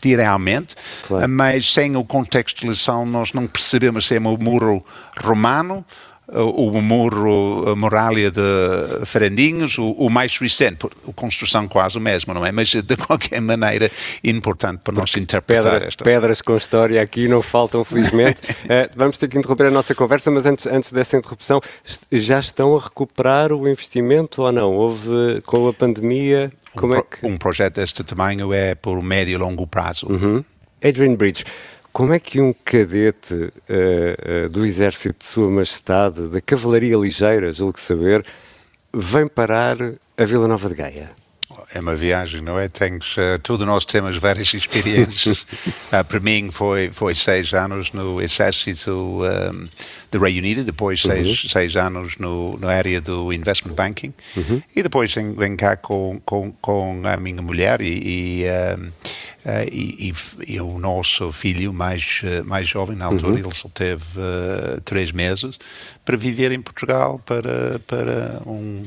diariamente, 0.00 0.76
claro. 1.06 1.28
mas 1.28 1.72
sem 1.72 1.96
a 1.96 2.04
contextualização 2.04 3.04
nós 3.04 3.32
não 3.32 3.46
percebemos 3.46 4.06
se 4.06 4.16
é 4.16 4.20
um 4.20 4.36
muro 4.36 4.84
romano 5.16 5.84
o 6.30 6.80
muro, 6.82 7.70
a 7.70 7.74
muralha 7.74 8.30
de 8.30 9.06
Ferandinhos, 9.06 9.78
o, 9.78 9.92
o, 9.92 10.10
mais 10.10 10.36
recente, 10.36 10.86
a 10.86 11.12
construção 11.12 11.66
quase 11.66 11.96
o 11.96 12.00
mesmo, 12.00 12.34
não 12.34 12.44
é? 12.44 12.52
Mas 12.52 12.68
de 12.70 12.96
qualquer 12.96 13.40
maneira 13.40 13.90
importante 14.22 14.80
para 14.84 14.92
Porque 14.92 15.00
nós 15.00 15.16
interpretar 15.16 15.72
pedra, 15.72 15.86
esta. 15.86 16.04
Pedras 16.04 16.42
com 16.42 16.56
história 16.56 17.00
aqui 17.00 17.28
não 17.28 17.40
faltam, 17.40 17.82
felizmente. 17.82 18.50
uh, 18.50 18.90
vamos 18.94 19.16
ter 19.16 19.28
que 19.28 19.38
interromper 19.38 19.66
a 19.66 19.70
nossa 19.70 19.94
conversa, 19.94 20.30
mas 20.30 20.44
antes, 20.44 20.66
antes 20.66 20.92
dessa 20.92 21.16
interrupção, 21.16 21.60
já 22.12 22.38
estão 22.38 22.76
a 22.76 22.80
recuperar 22.80 23.52
o 23.52 23.66
investimento 23.66 24.42
ou 24.42 24.52
não? 24.52 24.74
Houve, 24.74 25.40
com 25.46 25.66
a 25.66 25.72
pandemia, 25.72 26.52
como 26.76 26.94
um 26.94 26.98
é 26.98 27.02
que... 27.02 27.26
Um 27.26 27.38
projeto 27.38 27.76
deste 27.76 28.04
tamanho 28.04 28.52
é 28.52 28.74
por 28.74 29.02
médio 29.02 29.32
e 29.32 29.36
longo 29.38 29.66
prazo. 29.66 30.06
Uhum. 30.10 30.44
Adrian 30.84 31.14
Bridge, 31.14 31.44
como 31.98 32.14
é 32.14 32.20
que 32.20 32.40
um 32.40 32.54
cadete 32.64 33.34
uh, 33.34 34.46
uh, 34.46 34.48
do 34.50 34.64
Exército 34.64 35.18
de 35.18 35.24
Sua 35.24 35.50
Majestade, 35.50 36.28
da 36.28 36.40
Cavalaria 36.40 36.96
Ligeira, 36.96 37.52
julgo 37.52 37.80
saber, 37.80 38.24
vem 38.94 39.26
parar 39.26 39.76
a 40.16 40.24
Vila 40.24 40.46
Nova 40.46 40.68
de 40.68 40.76
Gaia? 40.76 41.10
É 41.74 41.80
uma 41.80 41.94
viagem, 41.94 42.40
não 42.40 42.58
é? 42.58 42.68
Tens, 42.68 43.16
uh, 43.16 43.38
todos 43.42 43.66
nós 43.66 43.84
temos 43.84 44.16
várias 44.16 44.52
experiências. 44.54 45.42
uh, 45.92 46.04
para 46.06 46.20
mim 46.20 46.50
foi, 46.50 46.90
foi 46.90 47.14
seis 47.14 47.52
anos 47.52 47.92
no 47.92 48.20
Exército 48.20 48.90
um, 48.90 49.68
do 50.10 50.18
Reino 50.18 50.38
Unido, 50.38 50.64
depois 50.64 51.04
uhum. 51.04 51.12
seis, 51.12 51.50
seis 51.50 51.76
anos 51.76 52.16
no, 52.18 52.58
na 52.58 52.70
área 52.70 53.00
do 53.00 53.32
Investment 53.32 53.74
Banking 53.74 54.12
uhum. 54.36 54.62
e 54.74 54.82
depois 54.82 55.14
vem 55.14 55.56
cá 55.56 55.76
com, 55.76 56.20
com, 56.24 56.52
com 56.60 57.02
a 57.04 57.16
minha 57.16 57.42
mulher 57.42 57.80
e, 57.80 58.42
e 58.42 58.44
um, 58.78 58.92
Uh, 59.48 59.64
e, 59.72 60.10
e, 60.10 60.54
e, 60.54 60.60
o 60.60 60.78
nosso 60.78 61.32
filho 61.32 61.72
mais, 61.72 62.20
uh, 62.22 62.44
mais 62.44 62.68
jovem, 62.68 62.94
na 62.96 63.06
altura, 63.06 63.32
uhum. 63.32 63.38
ele 63.38 63.54
só 63.54 63.68
teve 63.68 64.02
uh, 64.18 64.78
três 64.84 65.10
meses, 65.10 65.58
para 66.04 66.18
viver 66.18 66.52
em 66.52 66.60
Portugal 66.60 67.18
para, 67.24 67.78
para 67.86 68.42
um, 68.44 68.84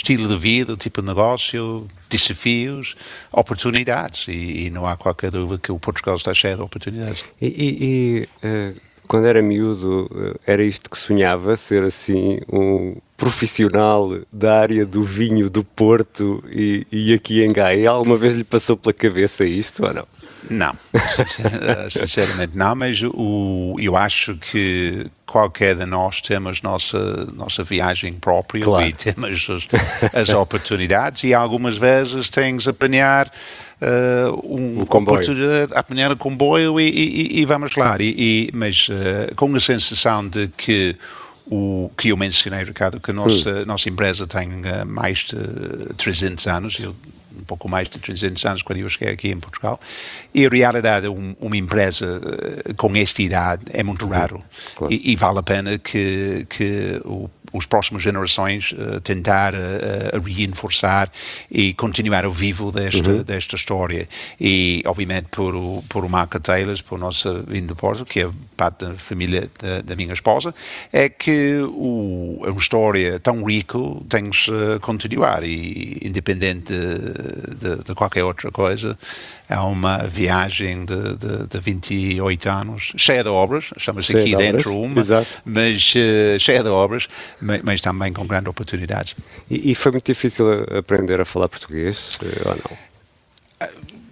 estilo 0.00 0.26
de 0.26 0.36
vida, 0.36 0.72
o 0.72 0.76
tipo 0.76 1.00
de 1.00 1.08
negócio, 1.08 1.86
desafios, 2.08 2.96
oportunidades. 3.30 4.26
E, 4.28 4.66
e 4.66 4.70
não 4.70 4.86
há 4.86 4.96
qualquer 4.96 5.30
dúvida 5.30 5.58
que 5.58 5.70
o 5.70 5.78
Portugal 5.78 6.16
está 6.16 6.32
cheio 6.32 6.56
de 6.56 6.62
oportunidades. 6.62 7.24
E, 7.40 7.46
e, 7.46 8.28
e 8.42 8.46
uh, 8.46 8.80
quando 9.06 9.26
era 9.26 9.42
miúdo, 9.42 10.06
uh, 10.10 10.40
era 10.46 10.62
isto 10.62 10.88
que 10.88 10.98
sonhava, 10.98 11.56
ser 11.56 11.84
assim 11.84 12.40
um 12.50 12.96
profissional 13.16 14.08
da 14.32 14.60
área 14.60 14.86
do 14.86 15.04
vinho 15.04 15.50
do 15.50 15.62
Porto 15.62 16.42
e 16.50 17.12
aqui 17.12 17.44
em 17.44 17.52
Gaia? 17.52 17.90
Alguma 17.90 18.16
vez 18.16 18.34
lhe 18.34 18.44
passou 18.44 18.78
pela 18.78 18.94
cabeça 18.94 19.44
isto 19.44 19.84
ou 19.84 19.92
não? 19.92 20.06
Não, 20.48 20.74
sinceramente 21.90 22.56
não, 22.56 22.74
mas 22.74 23.02
o, 23.02 23.76
eu 23.78 23.96
acho 23.96 24.36
que 24.36 25.06
qualquer 25.26 25.76
de 25.76 25.84
nós 25.84 26.20
temos 26.20 26.62
nossa 26.62 27.26
nossa 27.34 27.62
viagem 27.62 28.14
própria 28.14 28.64
claro. 28.64 28.86
e 28.86 28.92
temos 28.92 29.46
as, 29.50 29.68
as 30.14 30.28
oportunidades 30.30 31.22
e 31.24 31.34
algumas 31.34 31.76
vezes 31.76 32.28
tens 32.30 32.66
apanhar 32.66 33.30
uh, 33.80 34.54
um, 34.56 34.80
oportunidade, 34.82 35.72
a 35.74 35.80
apanhar 35.80 36.10
o 36.10 36.16
comboio 36.16 36.80
e, 36.80 36.88
e, 36.88 37.40
e 37.40 37.44
vamos 37.44 37.76
lá, 37.76 37.96
e, 38.00 38.50
mas 38.52 38.88
uh, 38.88 39.34
com 39.36 39.54
a 39.54 39.60
sensação 39.60 40.26
de 40.26 40.48
que 40.48 40.96
o 41.46 41.90
que 41.96 42.10
eu 42.10 42.16
mencionei, 42.16 42.62
Ricardo, 42.62 43.00
que 43.00 43.10
a 43.10 43.14
nossa, 43.14 43.50
hum. 43.50 43.66
nossa 43.66 43.88
empresa 43.88 44.26
tem 44.26 44.48
uh, 44.48 44.86
mais 44.86 45.18
de 45.18 45.94
300 45.96 46.46
anos, 46.46 46.78
eu 46.78 46.94
um 47.40 47.44
pouco 47.44 47.68
mais 47.68 47.88
de 47.88 47.98
300 47.98 48.44
anos 48.44 48.62
quando 48.62 48.78
eu 48.78 48.88
cheguei 48.88 49.12
aqui 49.12 49.28
em 49.28 49.38
Portugal. 49.38 49.78
E, 50.34 50.46
a 50.46 50.48
realidade, 50.48 51.08
um, 51.08 51.34
uma 51.40 51.56
empresa 51.56 52.20
uh, 52.20 52.74
com 52.74 52.94
esta 52.96 53.22
idade 53.22 53.64
é 53.72 53.82
muito 53.82 54.04
uhum. 54.04 54.12
raro. 54.12 54.42
Claro. 54.76 54.92
E, 54.92 55.12
e, 55.12 55.16
vale 55.16 55.38
a 55.38 55.42
pena 55.42 55.78
que, 55.78 56.46
que 56.48 57.00
o 57.04 57.28
os 57.52 57.66
próximas 57.66 58.02
gerações 58.02 58.72
uh, 58.72 59.00
tentar 59.00 59.54
uh, 59.54 60.20
reforçar 60.24 61.10
e 61.50 61.74
continuar 61.74 62.26
o 62.26 62.32
vivo 62.32 62.70
desta, 62.70 63.10
uhum. 63.10 63.22
desta 63.22 63.56
história. 63.56 64.08
E, 64.40 64.82
obviamente, 64.86 65.28
por 65.30 65.54
o, 65.54 65.84
por 65.88 66.04
o 66.04 66.08
Marca 66.08 66.38
Taylors, 66.38 66.80
por 66.80 66.98
nossa 66.98 67.42
vinda 67.42 67.74
de 67.74 67.80
Porto, 67.80 68.04
que 68.04 68.20
é 68.20 68.30
parte 68.56 68.84
da 68.84 68.94
família 68.94 69.50
da, 69.60 69.82
da 69.82 69.96
minha 69.96 70.12
esposa, 70.12 70.54
é 70.92 71.08
que 71.08 71.58
o, 71.62 72.38
uma 72.42 72.60
história 72.60 73.18
tão 73.20 73.44
rica 73.44 73.78
tem 74.08 74.30
que 74.30 74.78
continuar 74.80 75.42
e, 75.42 75.98
independente 76.02 76.72
de, 76.72 77.76
de, 77.76 77.84
de 77.84 77.94
qualquer 77.94 78.24
outra 78.24 78.50
coisa, 78.50 78.98
é 79.50 79.58
uma 79.58 80.06
viagem 80.06 80.84
de, 80.84 81.16
de, 81.16 81.46
de 81.48 81.58
28 81.58 82.48
anos, 82.48 82.92
cheia 82.96 83.24
de 83.24 83.28
obras, 83.28 83.70
estamos 83.76 84.08
aqui 84.08 84.30
de 84.30 84.36
dentro 84.36 84.70
obras, 84.70 84.90
uma, 84.92 85.00
exato. 85.00 85.42
mas 85.44 85.92
uh, 85.96 86.38
cheia 86.38 86.62
de 86.62 86.68
obras, 86.68 87.08
mas, 87.40 87.60
mas, 87.62 87.80
também 87.80 88.12
com 88.12 88.24
grandes 88.24 88.48
oportunidades. 88.48 89.16
E, 89.50 89.72
e, 89.72 89.74
foi 89.74 89.90
muito 89.90 90.06
difícil 90.06 90.46
aprender 90.78 91.20
a 91.20 91.24
falar 91.24 91.48
português, 91.48 92.16
eh, 92.22 92.48
ou 92.48 92.54
não? 92.54 92.78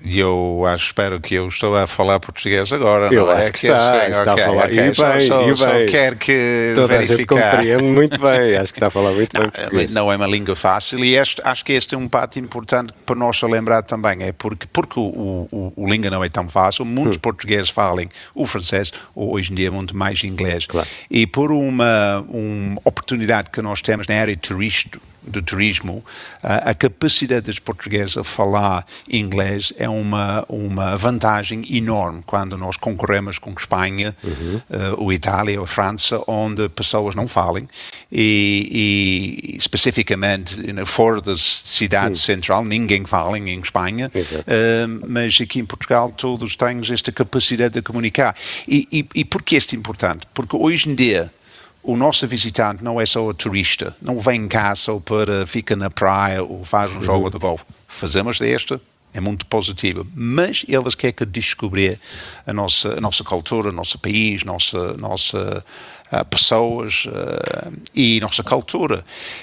E 0.09 0.21
eu 0.21 0.65
acho, 0.67 0.87
espero 0.87 1.21
que 1.21 1.35
eu 1.35 1.47
estou 1.49 1.77
a 1.77 1.87
falar 1.87 2.19
português 2.19 2.73
agora. 2.73 3.13
Eu 3.13 3.27
não 3.27 3.33
é? 3.33 3.37
acho 3.37 3.49
é? 3.49 3.53
que, 3.53 3.61
que 3.61 3.67
está, 3.67 4.09
está 4.09 4.33
okay, 4.33 4.45
a 4.45 4.47
falar. 4.47 4.65
Okay. 4.65 4.81
E 4.81 4.95
só, 4.95 5.13
bem, 5.13 5.27
só, 5.27 5.51
e 5.51 5.57
só 5.57 5.67
bem. 5.67 5.87
quer 5.87 6.17
que 6.17 6.73
Toda 6.75 6.99
verificar. 6.99 7.51
compreende 7.51 7.83
muito 7.83 8.19
bem, 8.19 8.57
acho 8.57 8.73
que 8.73 8.79
está 8.79 8.87
a 8.87 8.91
falar 8.91 9.11
muito 9.13 9.35
não, 9.37 9.43
bem 9.43 9.51
português. 9.51 9.93
Não 9.93 10.11
é 10.11 10.17
uma 10.17 10.27
língua 10.27 10.57
fácil 10.57 11.05
e 11.05 11.15
este, 11.15 11.43
acho 11.45 11.63
que 11.63 11.75
este 11.75 11.95
é 11.95 11.99
um 11.99 12.09
pato 12.09 12.39
importante 12.39 12.95
para 13.05 13.17
nós 13.17 13.41
lembrar 13.43 13.83
também, 13.83 14.23
é 14.23 14.33
porque, 14.33 14.67
porque 14.73 14.99
o, 14.99 15.47
o, 15.53 15.73
o 15.77 15.89
língua 15.89 16.11
não 16.11 16.25
é 16.25 16.29
tão 16.31 16.49
fácil, 16.49 16.87
muitos 16.87 17.19
hum. 17.19 17.21
portugueses 17.21 17.69
falam 17.69 18.09
o 18.35 18.47
francês, 18.47 18.93
ou 19.15 19.35
hoje 19.35 19.53
em 19.53 19.55
dia 19.55 19.71
muito 19.71 19.95
mais 19.95 20.25
inglês. 20.25 20.67
Claro. 20.67 20.89
E 21.11 21.27
por 21.27 21.53
uma, 21.53 22.25
uma 22.29 22.81
oportunidade 22.83 23.51
que 23.51 23.61
nós 23.61 23.83
temos 23.83 24.07
na 24.07 24.15
área 24.15 24.37
turística, 24.37 24.99
do 25.23 25.43
turismo, 25.43 26.05
a 26.43 26.75
capacidade 26.75 27.47
dos 27.47 27.59
portugueses 27.59 28.17
a 28.17 28.25
falar 28.25 28.87
inglês 29.11 29.73
é 29.77 29.89
uma, 29.89 30.45
uma 30.49 30.97
vantagem 30.97 31.65
enorme 31.77 32.23
quando 32.25 32.57
nós 32.57 32.77
concorremos 32.77 33.39
com 33.39 33.53
Espanha, 33.53 34.17
uhum. 34.23 34.57
uh, 34.71 35.03
ou 35.03 35.13
Itália 35.13 35.61
ou 35.61 35.67
França, 35.67 36.23
onde 36.27 36.69
pessoas 36.69 37.15
não 37.15 37.27
falam 37.27 37.67
e, 38.11 39.53
e 39.53 39.57
especificamente 39.57 40.57
fora 40.85 41.21
da 41.21 41.37
cidade 41.37 42.11
uhum. 42.11 42.15
central 42.15 42.65
ninguém 42.65 43.05
fala 43.05 43.39
em 43.39 43.61
Espanha, 43.61 44.11
uh, 44.15 45.07
mas 45.09 45.39
aqui 45.41 45.61
em 45.61 45.65
Portugal 45.65 46.13
todos 46.17 46.57
têm 46.57 46.81
esta 46.91 47.13
capacidade 47.13 47.75
de 47.75 47.83
comunicar. 47.83 48.35
E, 48.67 48.87
e, 48.93 49.07
e 49.15 49.25
por 49.25 49.43
que 49.43 49.57
isto 49.57 49.75
é 49.75 49.79
importante? 49.79 50.27
Porque 50.33 50.57
hoje 50.57 50.89
em 50.89 50.95
dia 50.95 51.33
o 51.83 51.97
nosso 51.97 52.27
visitante 52.27 52.83
não 52.83 53.01
é 53.01 53.07
só 53.07 53.27
o 53.27 53.33
turista, 53.33 53.97
não 54.01 54.19
vem 54.21 54.47
cá 54.47 54.75
só 54.75 54.99
para 54.99 55.47
ficar 55.47 55.77
na 55.77 55.91
praia 55.91 56.43
ou 56.43 56.65
faz 56.65 56.93
um 56.93 56.97
uhum. 56.97 57.05
jogo 57.05 57.31
de 57.31 57.39
golfe. 57.39 57.65
Fazemos 57.87 58.39
desta, 58.39 58.81
é 59.13 59.21
muito 59.21 59.47
positivo, 59.47 60.07
mas 60.15 60.65
eles 60.69 60.95
querem 60.95 61.27
descobrir 61.27 61.99
a 62.47 62.53
nossa, 62.53 62.99
a 62.99 63.01
nossa 63.01 63.25
cultura, 63.25 63.71
o 63.71 63.73
nosso 63.73 63.99
país, 63.99 64.45
nossa, 64.45 64.93
nossa 64.95 65.65
uh, 66.13 66.25
pessoas 66.27 67.07
uh, 67.07 67.73
e 67.95 68.21
nossa 68.21 68.43
cultura. 68.43 69.03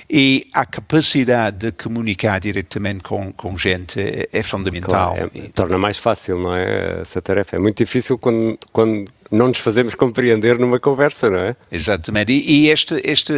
E 0.10 0.48
a 0.54 0.66
capacidade 0.66 1.58
de 1.58 1.72
comunicar 1.72 2.40
diretamente 2.40 3.04
com, 3.04 3.32
com 3.34 3.58
gente 3.58 4.00
é, 4.00 4.30
é 4.32 4.44
fundamental. 4.44 5.16
Claro, 5.16 5.32
é, 5.34 5.42
torna 5.50 5.78
mais 5.78 5.98
fácil, 5.98 6.40
não 6.40 6.56
é? 6.56 7.02
Essa 7.02 7.22
tarefa. 7.22 7.56
É 7.56 7.60
muito 7.60 7.78
difícil 7.78 8.18
quando, 8.18 8.60
quando 8.72 9.10
não 9.36 9.50
nos 9.50 9.60
fazemos 9.60 9.94
compreender 9.94 10.58
numa 10.58 10.80
conversa, 10.80 11.30
não 11.30 11.40
é? 11.40 11.56
Exatamente. 11.72 12.32
E, 12.32 12.66
e 12.66 12.70
esta, 12.70 13.00
esta 13.04 13.34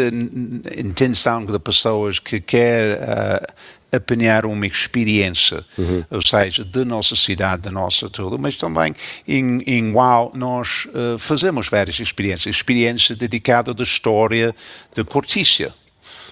intenção 0.77 1.45
de 1.45 1.57
pessoas 1.59 2.19
que 2.19 2.39
quer 2.39 2.97
uh, 2.97 3.53
apanhar 3.91 4.45
uma 4.45 4.67
experiência, 4.67 5.65
uhum. 5.77 6.03
ou 6.09 6.21
seja, 6.21 6.63
da 6.63 6.85
nossa 6.85 7.15
cidade, 7.15 7.63
da 7.63 7.71
nossa 7.71 8.09
tudo, 8.09 8.37
mas 8.37 8.55
também 8.55 8.93
em, 9.27 9.61
em 9.65 9.93
UAU 9.93 10.31
nós 10.35 10.87
uh, 10.87 11.17
fazemos 11.17 11.67
várias 11.67 11.99
experiências, 11.99 12.55
experiência 12.55 13.15
dedicada 13.15 13.73
da 13.73 13.83
história 13.83 14.55
da 14.95 15.03
Cortícia. 15.03 15.73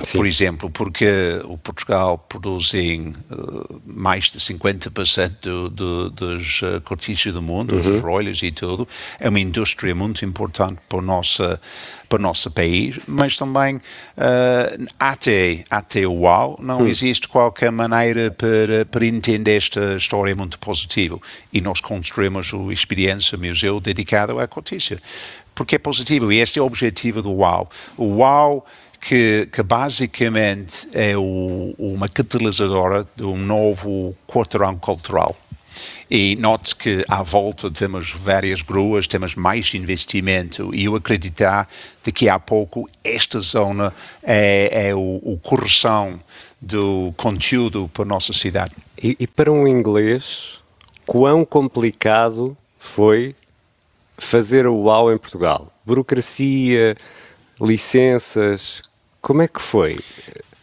Sim. 0.04 0.18
por 0.18 0.28
exemplo, 0.28 0.70
porque 0.70 1.08
o 1.46 1.58
Portugal 1.58 2.18
produz 2.18 2.74
em 2.74 3.14
uh, 3.32 3.82
mais 3.86 4.25
de 4.25 4.40
50% 4.40 5.30
do, 5.42 5.70
do, 5.70 6.10
dos 6.10 6.62
uh, 6.62 6.82
cortícios 6.82 7.34
do 7.34 7.42
mundo, 7.42 7.75
uhum. 7.75 7.98
os 7.98 8.02
rolhos 8.02 8.44
e 8.44 8.52
tudo. 8.52 8.88
É 9.20 9.30
uma 9.30 9.40
indústria 9.40 9.96
muito 9.96 10.25
importante 10.25 10.80
para 10.90 10.98
o 10.98 11.02
nosso, 11.02 11.44
para 12.10 12.20
o 12.20 12.22
nosso 12.22 12.52
país, 12.52 13.00
mas 13.08 13.38
também 13.38 13.78
uh, 13.78 14.88
até, 15.00 15.64
até 15.70 16.06
o 16.06 16.14
UAU 16.22 16.60
não 16.62 16.80
uhum. 16.80 16.88
existe 16.88 17.28
qualquer 17.28 17.72
maneira 17.72 18.32
para, 18.32 18.86
para 18.86 19.06
entender 19.06 19.56
esta 19.56 19.96
história 19.96 20.36
muito 20.36 20.60
positiva. 20.60 21.18
E 21.54 21.62
nós 21.62 21.80
construímos 21.80 22.52
o 22.52 22.72
Experiência 22.72 23.38
Museu 23.38 23.80
dedicado 23.80 24.40
à 24.40 24.48
cortícia. 24.48 25.02
Porque 25.54 25.75
é 25.75 25.80
positivo 25.80 26.34
e 26.34 26.40
este 26.40 26.60
é 26.60 26.62
o 26.62 26.66
objetivo 26.66 27.22
do 27.22 27.32
UAU. 27.32 27.70
O 27.96 28.18
UAU 28.18 28.66
que, 29.07 29.47
que 29.51 29.62
basicamente 29.62 30.89
é 30.91 31.15
o, 31.15 31.75
uma 31.77 32.09
catalisadora 32.09 33.07
de 33.15 33.24
um 33.24 33.38
novo 33.38 34.17
quarteirão 34.27 34.75
cultural. 34.79 35.35
E 36.09 36.35
note 36.38 36.75
que 36.75 37.05
à 37.07 37.21
volta 37.21 37.69
temos 37.69 38.09
várias 38.09 38.63
gruas, 38.63 39.05
temos 39.05 39.35
mais 39.35 39.71
investimento 39.75 40.74
e 40.74 40.85
eu 40.85 40.95
acreditar 40.95 41.69
de 42.03 42.12
que 42.12 42.27
há 42.27 42.39
pouco 42.39 42.89
esta 43.03 43.39
zona 43.39 43.93
é, 44.24 44.88
é 44.89 44.95
o, 44.95 45.21
o 45.24 45.38
correção 45.38 46.19
do 46.59 47.13
conteúdo 47.15 47.88
para 47.93 48.03
a 48.03 48.07
nossa 48.07 48.33
cidade. 48.33 48.74
E, 49.01 49.15
e 49.19 49.27
para 49.27 49.51
um 49.51 49.67
inglês, 49.67 50.57
quão 51.05 51.45
complicado 51.45 52.57
foi 52.79 53.35
fazer 54.17 54.65
o 54.65 54.75
UAU 54.75 55.13
em 55.13 55.17
Portugal? 55.19 55.71
Burocracia, 55.85 56.97
licenças, 57.62 58.81
como 59.25 59.41
é 59.41 59.48
que 59.48 59.60
foi? 59.60 59.96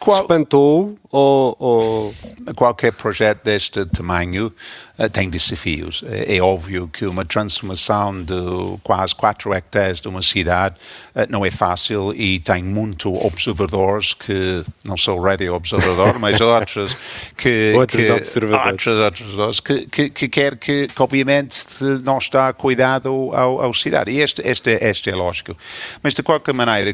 Qual... 0.03 0.21
Espantou 0.21 0.97
ou, 1.13 1.55
ou, 1.59 2.15
Qualquer 2.55 2.91
projeto 2.91 3.43
deste 3.43 3.85
tamanho 3.85 4.51
uh, 4.97 5.09
tem 5.09 5.29
desafios. 5.29 6.03
É, 6.07 6.37
é, 6.37 6.41
óbvio 6.41 6.87
que 6.87 7.05
uma 7.05 7.23
transformação 7.23 8.23
de 8.23 8.33
quase 8.81 9.15
4 9.15 9.53
hectares 9.53 10.01
de 10.01 10.07
uma 10.07 10.23
cidade 10.23 10.75
uh, 11.15 11.27
não 11.29 11.45
é 11.45 11.51
fácil 11.51 12.13
e 12.15 12.39
tem 12.39 12.63
muito 12.63 13.13
observadores 13.23 14.15
que, 14.15 14.65
não 14.83 14.97
sou 14.97 15.21
radio 15.21 15.53
observador, 15.53 16.17
mas 16.17 16.41
outros 16.41 16.97
que... 17.37 17.73
outros 17.75 18.05
que, 18.05 18.11
observadores. 18.11 18.87
Outros, 18.87 19.37
outros 19.37 19.59
que, 19.59 19.85
que, 19.85 20.09
que 20.09 20.27
quer 20.27 20.57
que, 20.57 20.87
que, 20.87 21.01
obviamente, 21.01 21.65
não 22.03 22.17
está 22.17 22.51
cuidado 22.53 23.29
ao, 23.33 23.61
ao 23.61 23.73
cidade. 23.73 24.09
E 24.09 24.19
este, 24.19 24.41
este, 24.43 24.71
este 24.81 25.11
é 25.11 25.15
lógico. 25.15 25.55
Mas, 26.01 26.15
de 26.15 26.23
qualquer 26.23 26.53
maneira, 26.53 26.91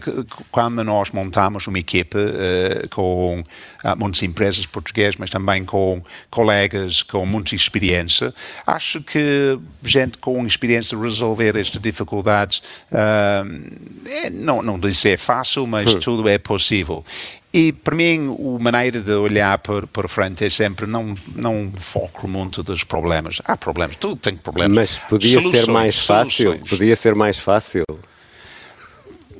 quando 0.52 0.84
nós 0.84 1.10
montamos 1.12 1.66
uma 1.68 1.80
equipe 1.80 2.18
uh, 2.18 2.90
com 3.00 3.40
uh, 3.40 3.98
muitas 3.98 4.22
empresas 4.24 4.66
portuguesas, 4.66 5.16
mas 5.18 5.30
também 5.30 5.64
com 5.64 6.04
colegas 6.30 7.02
com 7.02 7.26
muita 7.26 7.56
experiência. 7.56 8.34
Acho 8.68 9.02
que 9.02 9.58
gente 9.82 10.18
com 10.18 10.46
experiência 10.46 10.98
de 10.98 11.02
resolver 11.02 11.56
estas 11.56 11.82
dificuldades, 11.82 12.62
uh, 12.92 14.06
é, 14.06 14.30
não, 14.30 14.62
não 14.62 14.78
dizer 14.78 15.12
é 15.12 15.18
fácil, 15.18 15.66
mas 15.66 15.96
hum. 15.96 16.00
tudo 16.00 16.28
é 16.28 16.38
possível. 16.38 17.06
E 17.54 17.72
para 17.72 17.96
mim, 17.96 18.36
a 18.58 18.62
maneira 18.62 19.00
de 19.00 19.12
olhar 19.14 19.58
para, 19.60 19.88
para 19.88 20.08
frente 20.10 20.44
é 20.44 20.50
sempre 20.50 20.86
não, 20.86 21.16
não 21.36 21.72
foco 21.80 22.28
muito 22.28 22.62
dos 22.62 22.84
problemas. 22.84 23.42
Há 23.46 23.56
problemas, 23.56 23.96
tudo 23.96 24.18
tem 24.18 24.36
problemas. 24.36 24.76
Mas 24.76 25.00
podia 25.00 25.40
soluções, 25.40 25.66
ser 25.66 25.72
mais 25.72 25.98
fácil? 25.98 26.52
Soluções. 26.52 26.70
Podia 26.70 26.96
ser 26.98 27.16
mais 27.16 27.40
fácil? 27.40 27.86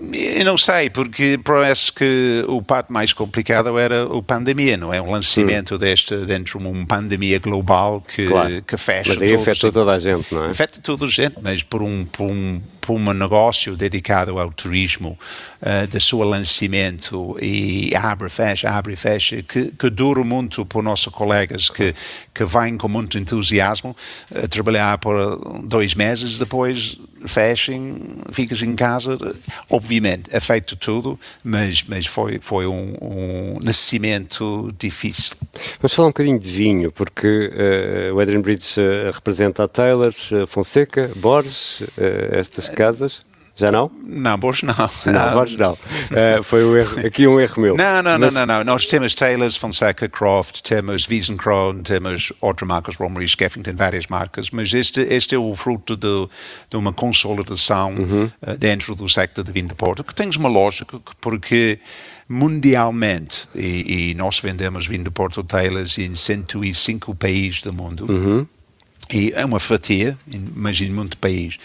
Eu 0.02 0.46
não 0.46 0.58
sei, 0.58 0.90
porque 0.90 1.38
parece 1.44 1.92
que 1.92 2.44
o 2.48 2.62
parte 2.62 2.92
mais 2.92 3.12
complicado 3.12 3.78
era 3.78 4.04
a 4.04 4.22
pandemia, 4.22 4.78
não 4.78 4.94
é? 4.94 5.02
O 5.02 5.12
lançamento 5.12 5.76
hum. 5.76 5.78
deste 5.78 6.16
dentro 6.26 6.58
de 6.58 6.66
uma 6.66 6.86
pandemia 6.86 7.38
global 7.40 8.02
que, 8.02 8.26
claro. 8.26 8.62
que 8.62 8.78
fecha. 8.78 9.14
Mas 9.14 9.22
aí 9.22 9.36
afeta 9.36 9.72
toda 9.72 9.92
a 9.92 10.00
gente, 10.00 10.34
não 10.34 10.46
é? 10.46 10.50
Afeta 10.50 10.80
toda 10.82 11.06
a 11.06 11.08
gente, 11.08 11.36
mas 11.42 11.64
por 11.64 11.82
um, 11.82 12.06
por 12.06 12.24
um 12.24 12.62
para 12.90 12.96
um 12.96 13.14
negócio 13.14 13.76
dedicado 13.76 14.40
ao 14.40 14.52
turismo, 14.52 15.18
uh, 15.62 15.86
do 15.88 16.02
seu 16.02 16.24
lançamento 16.24 17.38
e 17.40 17.96
abre, 17.96 18.30
fecha, 18.30 18.68
abre, 18.68 18.96
fecha, 18.96 19.44
que, 19.44 19.72
que 19.72 19.90
dura 19.92 20.24
muito 20.24 20.66
para 20.66 20.80
os 20.80 20.84
nossos 20.84 21.14
colegas 21.14 21.70
que, 21.70 21.94
que 22.34 22.46
vêm 22.46 22.78
com 22.78 22.88
muito 22.88 23.20
entusiasmo 23.20 23.96
uh, 24.32 24.48
trabalhar 24.48 24.98
por 24.98 25.62
dois 25.64 25.94
meses, 25.94 26.40
depois 26.40 26.98
fechem, 27.26 28.22
ficas 28.32 28.62
em 28.62 28.76
casa. 28.76 29.18
Obviamente, 29.70 30.30
é 30.32 30.40
feito 30.40 30.76
tudo, 30.76 31.20
mas, 31.44 31.84
mas 31.88 32.06
foi, 32.06 32.40
foi 32.42 32.66
um, 32.66 32.96
um 33.02 33.60
nascimento 33.62 34.74
difícil. 34.78 35.36
Vamos 35.80 35.94
falar 35.94 36.08
um 36.08 36.12
bocadinho 36.12 36.40
de 36.40 36.50
vinho, 36.50 36.92
porque 36.92 37.52
uh, 38.12 38.16
o 38.16 38.20
Adrian 38.20 38.42
Bridge 38.42 38.80
uh, 38.80 39.12
representa 39.12 39.64
a 39.64 39.68
Taylors, 39.68 40.32
uh, 40.32 40.48
Fonseca, 40.48 41.12
Borges, 41.16 41.84
estas 42.32 42.70
casas. 42.80 43.22
Já 43.60 43.74
não? 43.74 43.92
Não, 44.06 44.38
Borges 44.38 44.64
não. 44.64 44.74
Não, 45.06 45.34
Borges 45.34 45.58
não. 45.58 45.74
Uh, 45.74 46.42
foi 46.44 46.64
um 46.64 46.78
erro, 46.78 47.06
aqui 47.06 47.28
um 47.28 47.38
erro 47.38 47.62
meu. 47.62 47.76
Não, 47.76 48.02
não, 48.02 48.18
Mas... 48.18 48.34
não, 48.34 48.46
não, 48.46 48.58
não. 48.60 48.64
Nós 48.64 48.86
temos 48.86 49.14
Taylors, 49.14 49.58
Fonseca, 49.58 50.08
Croft, 50.08 50.62
temos 50.62 51.06
Wiesenkron, 51.06 51.82
temos 51.84 52.32
outras 52.40 52.66
marcas, 52.66 52.96
Romery, 52.96 53.26
Skeffington, 53.26 53.74
várias 53.76 54.08
marcas, 54.08 54.50
mas 54.50 54.74
este, 54.74 55.02
este 55.02 55.36
é 55.36 55.38
o 55.38 55.54
fruto 55.58 55.98
de, 55.98 56.30
de 56.70 56.78
uma 56.78 56.94
consolidação 56.94 57.96
uhum. 57.96 58.32
uh, 58.48 58.58
dentro 58.58 58.96
do 58.96 59.10
sector 59.10 59.44
de 59.44 59.52
vinho 59.52 59.68
de 59.68 59.76
Porto, 59.76 60.06
que 60.06 60.16
tem 60.16 60.30
uma 60.38 60.48
lógica, 60.48 60.98
porque 61.20 61.80
mundialmente, 62.30 63.50
e, 63.54 64.12
e, 64.12 64.16
nós 64.16 64.40
vendemos 64.40 64.88
vinho 64.88 65.04
de 65.04 65.10
Porto 65.10 65.44
Taylors 65.44 65.98
em 65.98 66.16
105 66.16 67.14
países 67.16 67.62
do 67.62 67.74
mundo, 67.74 68.06
uhum 68.10 68.48
e 69.12 69.32
é 69.36 69.44
uma 69.44 69.60
fatia, 69.60 70.18
em 70.32 70.40
muito 70.90 71.18
país. 71.18 71.58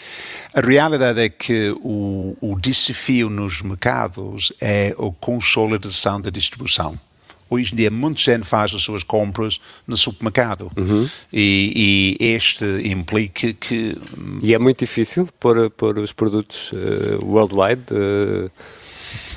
A 0.53 0.61
realidade 0.61 1.19
é 1.19 1.29
que 1.29 1.75
o, 1.81 2.35
o 2.41 2.59
desafio 2.59 3.29
nos 3.29 3.61
mercados 3.61 4.51
é 4.59 4.95
a 4.97 5.11
consolidação 5.19 6.19
da 6.19 6.29
distribuição 6.29 6.99
hoje 7.47 7.73
em 7.73 7.75
dia 7.75 7.91
muita 7.91 8.19
gente 8.19 8.45
faz 8.45 8.73
as 8.73 8.81
suas 8.81 9.03
compras 9.03 9.59
no 9.87 9.95
supermercado 9.95 10.71
uhum. 10.75 11.07
e, 11.31 12.17
e, 12.19 12.25
este 12.33 12.65
implica 12.83 13.53
que... 13.53 13.95
E 14.41 14.53
é 14.53 14.57
muito 14.57 14.79
difícil 14.79 15.29
pôr, 15.39 15.69
pôr 15.69 15.99
os 15.99 16.11
produtos 16.11 16.71
uh, 16.71 17.23
worldwide? 17.23 17.83
Uh 17.91 18.49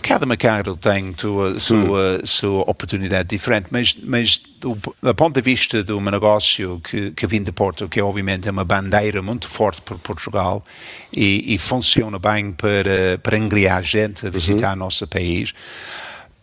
cada 0.09 0.25
mercado 0.25 0.75
tem 0.75 1.15
a 1.15 1.61
sua, 1.61 2.17
hum. 2.17 2.27
sua 2.27 2.63
oportunidade 2.63 3.29
diferente, 3.29 3.67
mas, 3.71 3.95
mas 4.03 4.41
do, 4.59 4.75
do, 5.03 5.15
ponto 5.15 5.35
de 5.35 5.43
vista 5.43 5.85
de 5.85 5.93
um 5.93 6.01
negócio 6.01 6.81
que, 6.81 7.11
que 7.11 7.27
vem 7.27 7.43
de 7.43 7.53
Porto, 7.53 7.87
que 7.91 8.01
obviamente 8.01 8.49
é 8.49 8.51
uma 8.51 8.65
bandeira 8.65 9.21
muito 9.21 9.47
forte 9.47 9.83
para 9.83 9.97
Portugal 9.97 10.65
e, 11.13 11.55
e 11.55 11.59
funciona 11.59 12.19
bem 12.19 12.53
para, 12.53 13.19
para 13.23 13.37
angriar 13.37 13.85
gente 13.85 14.27
a 14.27 14.31
visitar 14.31 14.73
uhum. 14.73 14.79
nosso 14.79 15.07
país, 15.07 15.53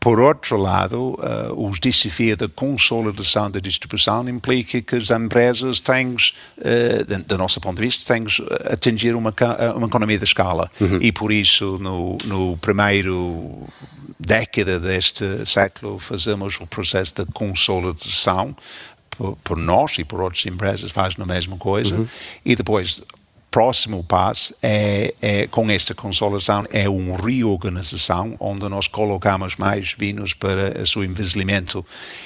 por 0.06 0.20
outro 0.20 0.56
lado, 0.56 1.16
uh, 1.18 1.68
os 1.68 1.80
desafios 1.80 2.38
da 2.38 2.48
consolidação 2.48 3.50
da 3.50 3.60
distribuição 3.60 4.30
implica 4.30 4.80
que 4.80 4.98
as 4.98 5.10
empresas 5.10 5.80
têm, 5.80 6.10
uh, 6.10 7.24
do 7.26 7.40
nosso 7.40 7.60
ponto 7.60 7.78
de 7.78 7.88
vista, 7.88 8.14
têm 8.14 8.24
atingir 8.72 9.16
uma, 9.16 9.34
uma 9.76 9.88
economia 9.88 10.20
de 10.20 10.24
escala. 10.24 10.70
Uhum. 10.80 11.00
E 11.02 11.12
por 11.12 11.32
isso, 11.32 11.80
no, 11.82 12.20
no 12.26 12.56
primeiro 12.58 13.64
década 14.20 14.80
deste 14.80 15.44
século, 15.44 15.98
fazemos 15.98 16.60
o 16.62 16.68
processo 16.68 17.26
de 17.26 17.32
consolidação 17.32 18.56
por, 19.10 19.36
por, 19.44 19.58
nós 19.58 19.98
e 19.98 20.04
por 20.04 20.22
outras 20.22 20.46
empresas 20.46 20.92
fazem 20.92 21.24
a 21.24 21.26
mesma 21.26 21.58
coisa. 21.58 21.96
Uhum. 21.96 22.08
E 22.46 22.56
depois, 22.56 23.02
próximo 23.56 24.04
passo 24.04 24.54
é, 24.62 25.14
é, 25.22 25.48
com 25.48 25.72
esta 25.72 25.96
consolidação 25.96 26.66
é 26.74 26.90
uma 26.90 27.16
reorganização 27.16 28.36
onde 28.38 28.68
nós 28.68 28.86
colocamos 28.86 29.56
mais 29.56 29.96
vinhos 29.98 30.34
para 30.34 30.82
o 30.82 30.86
seu 30.86 31.06
envelhecimento 31.06 31.86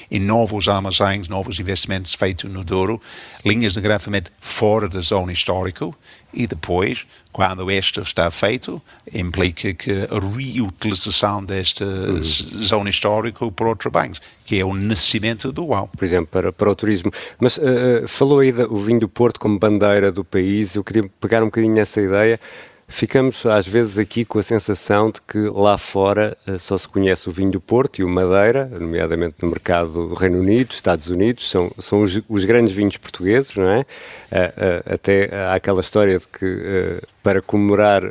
em 0.09 0.19
novos 0.19 0.67
armazéns, 0.67 1.27
novos 1.27 1.59
investimentos 1.59 2.15
feitos 2.15 2.51
no 2.51 2.63
Douro, 2.63 2.99
linhas 3.45 3.73
de 3.73 3.79
engarrafamento 3.79 4.31
fora 4.41 4.89
da 4.89 5.01
zona 5.01 5.31
histórica 5.31 5.91
e 6.33 6.45
depois, 6.45 7.07
quando 7.31 7.71
isto 7.71 8.01
está 8.01 8.29
feito, 8.29 8.81
implica 9.11 9.73
que 9.73 9.91
a 9.91 10.19
reutilização 10.19 11.43
desta 11.43 11.83
uhum. 11.85 12.23
zona 12.23 12.89
histórica 12.89 13.49
por 13.51 13.67
outros 13.67 13.91
bens, 13.91 14.21
que 14.45 14.59
é 14.59 14.65
o 14.65 14.73
nascimento 14.73 15.51
do 15.51 15.65
UAU. 15.65 15.87
Por 15.87 16.05
exemplo, 16.05 16.27
para, 16.27 16.51
para 16.53 16.69
o 16.69 16.75
turismo. 16.75 17.11
Mas 17.39 17.57
uh, 17.57 18.07
falou 18.07 18.39
aí 18.39 18.51
do 18.51 18.77
vinho 18.77 18.99
do 18.99 19.09
Porto 19.09 19.39
como 19.39 19.57
bandeira 19.57 20.11
do 20.11 20.23
país, 20.23 20.75
eu 20.75 20.83
queria 20.83 21.09
pegar 21.19 21.41
um 21.41 21.47
bocadinho 21.47 21.75
nessa 21.75 22.01
ideia 22.01 22.39
ficamos 22.89 23.45
às 23.45 23.67
vezes 23.67 23.97
aqui 23.99 24.25
com 24.25 24.39
a 24.39 24.43
sensação 24.43 25.11
de 25.11 25.21
que 25.21 25.37
lá 25.37 25.77
fora 25.77 26.35
uh, 26.47 26.57
só 26.57 26.77
se 26.77 26.89
conhece 26.89 27.29
o 27.29 27.31
vinho 27.31 27.51
do 27.51 27.61
Porto 27.61 27.99
e 27.99 28.03
o 28.03 28.09
Madeira, 28.09 28.65
nomeadamente 28.65 29.35
no 29.41 29.47
mercado 29.47 29.91
do 29.91 30.15
Reino 30.15 30.39
Unido, 30.39 30.71
Estados 30.71 31.07
Unidos, 31.09 31.49
são, 31.49 31.71
são 31.79 32.01
os, 32.01 32.19
os 32.27 32.43
grandes 32.43 32.73
vinhos 32.73 32.97
portugueses, 32.97 33.55
não 33.55 33.69
é? 33.69 33.79
Uh, 33.79 33.83
uh, 33.83 34.93
até 34.93 35.29
há 35.33 35.53
aquela 35.53 35.81
história 35.81 36.17
de 36.19 36.27
que 36.27 36.99
para 37.21 37.41
comemorar 37.41 38.01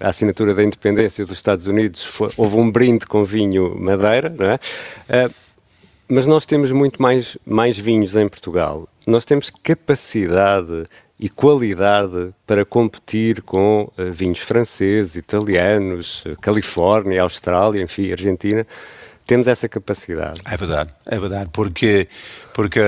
a 0.00 0.08
assinatura 0.08 0.54
da 0.54 0.62
independência 0.62 1.24
dos 1.26 1.36
Estados 1.36 1.66
Unidos 1.66 2.02
foi, 2.02 2.30
houve 2.38 2.56
um 2.56 2.70
brinde 2.70 3.04
com 3.04 3.22
vinho 3.22 3.76
Madeira, 3.78 4.30
não 4.30 4.46
é? 4.46 4.58
mas 6.08 6.26
nós 6.26 6.46
temos 6.46 6.70
muito 6.72 7.02
mais, 7.02 7.36
mais 7.44 7.76
vinhos 7.76 8.16
em 8.16 8.28
Portugal. 8.28 8.88
Nós 9.06 9.24
temos 9.24 9.50
capacidade 9.50 10.84
e 11.22 11.28
qualidade 11.28 12.34
para 12.44 12.64
competir 12.64 13.42
com 13.42 13.88
uh, 13.96 14.10
vinhos 14.10 14.40
franceses, 14.40 15.14
italianos, 15.14 16.24
uh, 16.24 16.36
Califórnia, 16.40 17.22
Austrália, 17.22 17.80
enfim, 17.80 18.10
Argentina. 18.10 18.66
Temos 19.26 19.46
essa 19.46 19.68
capacidade. 19.68 20.40
É 20.44 20.56
verdade, 20.56 20.90
é 21.06 21.18
verdade, 21.18 21.50
porque, 21.52 22.08
porque 22.52 22.80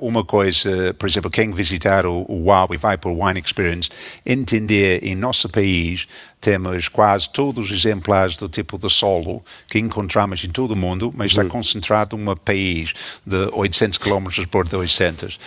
uma 0.00 0.24
coisa, 0.24 0.94
por 0.94 1.08
exemplo, 1.08 1.30
quem 1.30 1.52
visitar 1.52 2.06
o, 2.06 2.24
o 2.28 2.44
WOW 2.44 2.74
e 2.74 2.76
vai 2.76 2.96
para 2.96 3.10
o 3.10 3.24
Wine 3.24 3.40
Experience, 3.40 3.90
entender 4.24 5.04
em 5.04 5.14
nosso 5.14 5.48
país 5.48 6.08
temos 6.42 6.88
quase 6.88 7.28
todos 7.28 7.70
os 7.70 7.72
exemplares 7.72 8.36
do 8.36 8.48
tipo 8.48 8.76
de 8.76 8.90
solo 8.90 9.44
que 9.68 9.78
encontramos 9.78 10.42
em 10.42 10.50
todo 10.50 10.72
o 10.72 10.76
mundo, 10.76 11.14
mas 11.16 11.30
está 11.30 11.42
uhum. 11.42 11.48
concentrado 11.48 12.16
num 12.16 12.34
país 12.34 12.92
de 13.24 13.48
800 13.52 13.96
km 13.96 14.26
por 14.50 14.66
200. 14.66 15.36
Uh, 15.36 15.38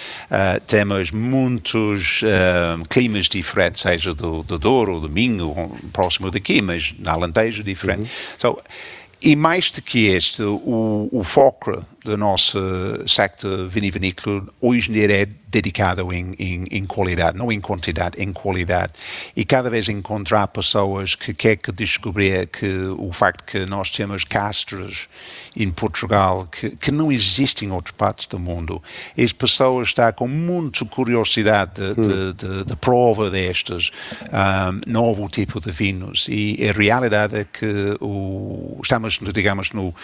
temos 0.65 1.12
muitos 1.12 2.21
uh, 2.21 2.81
climas 2.88 3.25
diferentes, 3.25 3.81
seja 3.81 4.13
do, 4.13 4.41
do 4.43 4.58
Douro, 4.58 5.01
do 5.01 5.10
Minho, 5.10 5.77
próximo 5.91 6.31
daqui, 6.31 6.62
mas 6.62 6.95
na 6.97 7.12
Alentejo 7.12 7.62
diferente. 7.62 7.99
Uhum. 7.99 8.08
So, 8.38 8.62
e 9.21 9.36
mais 9.36 9.71
do 9.71 9.82
que 9.82 10.06
este, 10.08 10.41
o, 10.41 11.10
o 11.12 11.23
foco 11.23 11.84
do 12.05 12.15
nosso 12.15 12.59
sector 13.07 13.67
vinivinícola 13.67 14.45
hoje 14.61 14.91
em 14.91 14.93
dia 14.93 15.11
é 15.11 15.27
dedicado 15.55 16.11
em, 16.11 16.33
em, 16.37 16.65
em, 16.69 16.85
qualidade, 16.85 17.37
não 17.37 17.51
em 17.51 17.61
quantidade, 17.61 18.21
em 18.21 18.31
qualidade. 18.33 18.93
E 19.35 19.45
cada 19.45 19.69
vez 19.69 19.87
encontrar 19.87 20.47
pessoas 20.49 21.15
que 21.15 21.33
querem 21.33 21.57
que 21.57 21.71
descobrir 21.71 22.47
que 22.47 22.67
o 22.97 23.11
facto 23.13 23.43
que 23.45 23.65
nós 23.65 23.89
temos 23.89 24.23
castros 24.25 25.07
em 25.55 25.71
Portugal 25.71 26.47
que, 26.51 26.71
que 26.71 26.91
não 26.91 27.09
existem 27.11 27.69
em 27.69 27.71
outras 27.71 27.95
partes 27.95 28.25
do 28.27 28.37
mundo, 28.37 28.83
as 29.17 29.31
pessoas 29.31 29.87
estão 29.87 30.11
com 30.11 30.27
muita 30.27 30.85
curiosidade 30.85 31.71
de, 31.75 32.01
hum. 32.01 32.03
de, 32.03 32.33
de, 32.33 32.65
de 32.65 32.75
prova 32.75 33.29
destes 33.29 33.91
um, 34.31 34.91
novo 34.91 35.29
tipo 35.29 35.61
de 35.61 35.71
vinhos. 35.71 36.27
E 36.29 36.67
a 36.67 36.73
realidade 36.73 37.35
é 37.37 37.45
que 37.45 37.95
o, 38.01 38.79
estamos, 38.83 39.19
digamos, 39.33 39.71
no, 39.71 39.95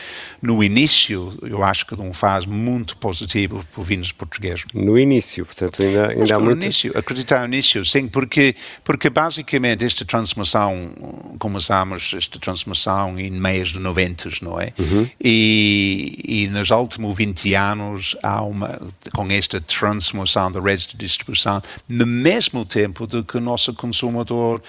no 0.42 0.64
início, 0.64 1.38
eu 1.42 1.62
acho 1.62 1.86
cada 1.92 2.02
um 2.02 2.14
faz 2.14 2.46
muito 2.46 2.96
positivo 2.96 3.66
para 3.74 3.84
vinhos 3.84 4.14
portugueses. 4.14 4.64
No 4.74 4.98
início, 4.98 5.46
portanto, 5.46 5.84
ainda, 5.84 6.08
ainda 6.08 6.36
há 6.36 6.40
no 6.40 6.46
muito... 6.46 6.64
início, 6.64 6.98
acreditar 6.98 7.42
no 7.42 7.54
início, 7.54 7.84
sim, 7.84 8.08
porque, 8.08 8.56
porque 8.82 9.10
basicamente 9.10 9.84
esta 9.84 10.06
transformação, 10.06 10.90
começamos 11.38 12.14
esta 12.16 12.40
transformação 12.40 13.20
em 13.20 13.30
meios 13.30 13.74
de 13.74 13.80
90, 13.80 14.30
não 14.42 14.60
é? 14.60 14.72
Uhum. 14.80 15.10
E, 15.22 16.22
e 16.24 16.48
nos 16.48 16.72
últimos 16.72 17.14
20 17.18 17.54
anos 17.56 18.16
há 18.24 18.42
uma, 18.42 18.80
com 19.14 19.30
esta 19.30 19.60
transformação 19.60 20.50
da 20.50 20.62
rede 20.62 20.88
de 20.88 20.96
distribuição, 20.96 21.62
no 21.90 22.06
mesmo 22.06 22.64
tempo 22.64 23.06
do 23.06 23.22
que 23.22 23.36
o 23.36 23.42
nosso 23.42 23.74
consumidor 23.74 24.62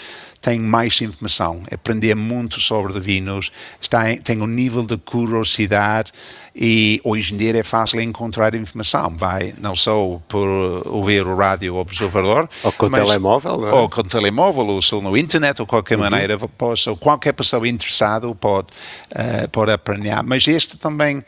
tem 0.43 0.59
mais 0.59 1.01
informação, 1.01 1.63
aprender 1.73 2.17
muito 2.17 2.61
sobre 2.61 2.99
vinhos, 2.99 3.53
está, 3.81 4.15
tem 4.17 4.43
um 4.43 4.47
nível 4.47 4.83
de 4.83 4.97
curiosidade 4.97 6.11
e 6.55 7.01
hoje 7.05 7.33
em 7.33 7.37
dia 7.37 7.57
é 7.57 7.63
fácil 7.63 8.01
encontrar 8.01 8.53
informação. 8.55 9.15
Vai 9.17 9.55
não 9.59 9.77
só 9.77 10.21
por 10.29 10.47
ouvir 10.87 11.25
o 11.25 11.37
rádio 11.37 11.77
observador, 11.77 12.49
ou 12.65 12.73
com 12.73 12.87
o 12.87 12.91
telemóvel, 12.91 13.59
não 13.59 13.69
é? 13.69 13.73
ou 13.73 13.89
com 13.89 14.01
o 14.01 14.05
telemóvel, 14.05 14.67
ou 14.67 14.83
só 14.83 15.01
no 15.01 15.17
internet, 15.17 15.61
ou 15.61 15.67
qualquer 15.67 15.97
uhum. 15.97 16.11
maneira, 16.11 16.37
possa, 16.39 16.95
qualquer 16.97 17.33
pessoa 17.33 17.67
interessada 17.69 18.33
pode, 18.35 18.67
uh, 19.13 19.49
pode 19.51 19.71
aprender. 19.71 20.21
Mas 20.25 20.47
este 20.49 20.77
também 20.77 21.23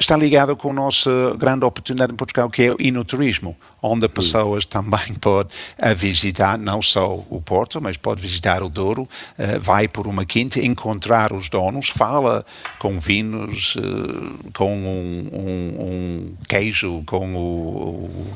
está 0.00 0.16
ligado 0.16 0.56
com 0.56 0.70
a 0.70 0.72
nossa 0.72 1.10
grande 1.36 1.64
oportunidade 1.64 2.12
em 2.12 2.16
Portugal, 2.16 2.48
que 2.48 2.62
é 2.62 2.72
o 2.72 2.76
inoturismo, 2.80 3.54
onde 3.82 4.06
as 4.06 4.12
pessoas 4.12 4.64
também 4.64 5.14
podem 5.20 5.52
visitar 5.94 6.58
não 6.58 6.80
só 6.80 7.22
o 7.28 7.40
Porto, 7.44 7.80
mas 7.80 7.98
pode 7.98 8.22
visitar 8.22 8.62
o 8.62 8.70
Douro, 8.70 9.02
uh, 9.02 9.60
vai 9.60 9.86
por 9.86 10.06
uma 10.06 10.24
quinta, 10.24 10.58
encontrar 10.58 11.32
os 11.32 11.50
donos, 11.50 11.90
fala 11.90 12.44
com 12.78 12.98
vinhos, 12.98 13.76
uh, 13.76 14.52
com 14.54 14.74
um, 14.74 15.28
um, 15.32 15.82
um, 15.82 16.34
queijo, 16.48 17.02
com 17.04 17.34
o, 17.36 18.26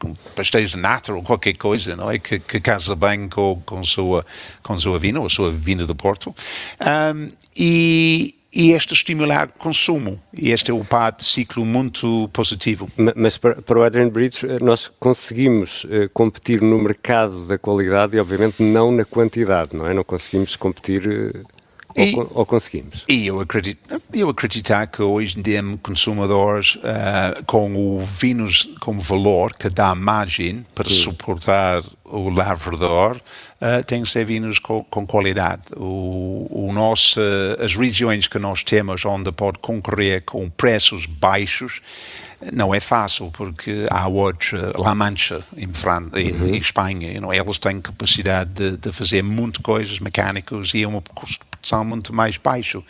com 0.00 0.14
pastéis 0.34 0.70
de 0.70 0.76
nata 0.76 1.12
ou 1.12 1.22
qualquer 1.22 1.56
coisa, 1.56 1.94
não 1.94 2.10
é? 2.10 2.18
Que, 2.18 2.40
que 2.40 2.60
casa 2.60 2.96
bem 2.96 3.28
com, 3.28 3.62
com, 3.64 3.84
sua, 3.84 4.26
com 4.64 4.76
sua 4.76 4.98
vinho, 4.98 5.24
a 5.24 5.28
sua 5.28 5.52
vinho 5.52 5.86
do 5.86 5.94
Porto. 5.94 6.34
Um, 6.80 7.30
e, 7.56 8.34
e 8.52 8.72
este 8.72 8.94
estimular 8.94 9.48
consumo. 9.58 10.18
E 10.32 10.50
este 10.50 10.70
é 10.70 10.74
o 10.74 10.84
par 10.84 11.12
de 11.12 11.24
ciclo 11.24 11.64
muito 11.64 12.28
positivo. 12.32 12.88
Mas 13.14 13.36
para, 13.36 13.60
para 13.60 13.78
o 13.78 13.82
Adrian 13.82 14.08
Bridge, 14.08 14.46
eh, 14.46 14.58
nós 14.60 14.88
conseguimos 14.98 15.84
uh, 15.84 16.08
competir 16.12 16.62
no 16.62 16.78
mercado 16.82 17.46
da 17.46 17.58
qualidade 17.58 18.16
e, 18.16 18.20
obviamente, 18.20 18.62
não 18.62 18.90
na 18.90 19.04
quantidade, 19.04 19.76
não 19.76 19.86
é? 19.86 19.92
Não 19.92 20.04
conseguimos 20.04 20.56
competir. 20.56 21.06
Uh, 21.06 21.57
e, 21.98 22.14
ou, 22.16 22.30
ou, 22.34 22.46
conseguimos? 22.46 23.04
E 23.08 23.26
eu 23.26 23.40
acredito, 23.40 23.78
eu 24.12 24.28
acreditar 24.28 24.86
que 24.86 25.02
hoje 25.02 25.38
em 25.38 25.42
dia 25.42 25.62
consumidores 25.82 26.76
uh, 26.76 27.44
com 27.46 27.74
o 27.74 28.00
vinhos 28.00 28.68
como 28.80 29.00
valor 29.00 29.52
que 29.54 29.68
dá 29.68 29.94
margem 29.94 30.64
para 30.74 30.88
Sim. 30.88 30.94
suportar 30.94 31.82
o 32.04 32.30
lavrador 32.30 33.16
uh, 33.16 33.82
tem 33.84 34.02
que 34.02 34.08
ser 34.08 34.24
vinhos 34.24 34.58
com, 34.58 34.84
com 34.84 35.06
qualidade. 35.06 35.62
O, 35.76 36.46
o 36.50 36.72
nosso, 36.72 37.20
as 37.62 37.74
regiões 37.74 38.28
que 38.28 38.38
nós 38.38 38.62
temos 38.62 39.04
onde 39.04 39.30
pode 39.32 39.58
concorrer 39.58 40.22
com 40.24 40.48
preços 40.48 41.06
baixos 41.06 41.80
não 42.52 42.74
é 42.74 42.80
fácil, 42.80 43.30
porque 43.32 43.86
há 43.90 44.08
hoje 44.08 44.56
La 44.76 44.94
Mancha 44.94 45.44
em, 45.56 45.72
França, 45.72 46.16
uhum. 46.16 46.54
em 46.54 46.56
Espanha, 46.56 47.12
you 47.12 47.20
know, 47.20 47.34
eles 47.34 47.58
têm 47.58 47.80
capacidade 47.80 48.50
de, 48.52 48.76
de 48.76 48.92
fazer 48.92 49.22
muitas 49.22 49.62
coisas 49.62 49.98
mecânicas 49.98 50.72
e 50.72 50.82
é 50.82 50.88
um 50.88 51.00
custo 51.14 51.44
produção 51.58 51.84
muito 51.84 52.12
mais 52.14 52.36
baixo. 52.36 52.82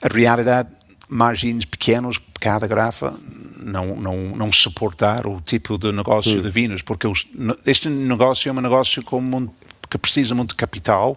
A 0.00 0.08
realidade, 0.12 0.68
margens 1.08 1.64
pequenos, 1.64 2.20
cada 2.40 2.66
garrafa, 2.66 3.14
não, 3.58 3.96
não, 3.96 4.16
não 4.36 4.52
suportar 4.52 5.26
o 5.26 5.40
tipo 5.40 5.78
de 5.78 5.92
negócio 5.92 6.36
uhum. 6.36 6.42
de 6.42 6.50
vinhos, 6.50 6.82
porque 6.82 7.06
os, 7.06 7.26
este 7.64 7.88
negócio 7.88 8.48
é 8.48 8.52
um 8.52 8.60
negócio 8.60 9.02
com, 9.02 9.48
que 9.90 9.98
precisa 9.98 10.34
muito 10.34 10.50
de 10.50 10.56
capital, 10.56 11.16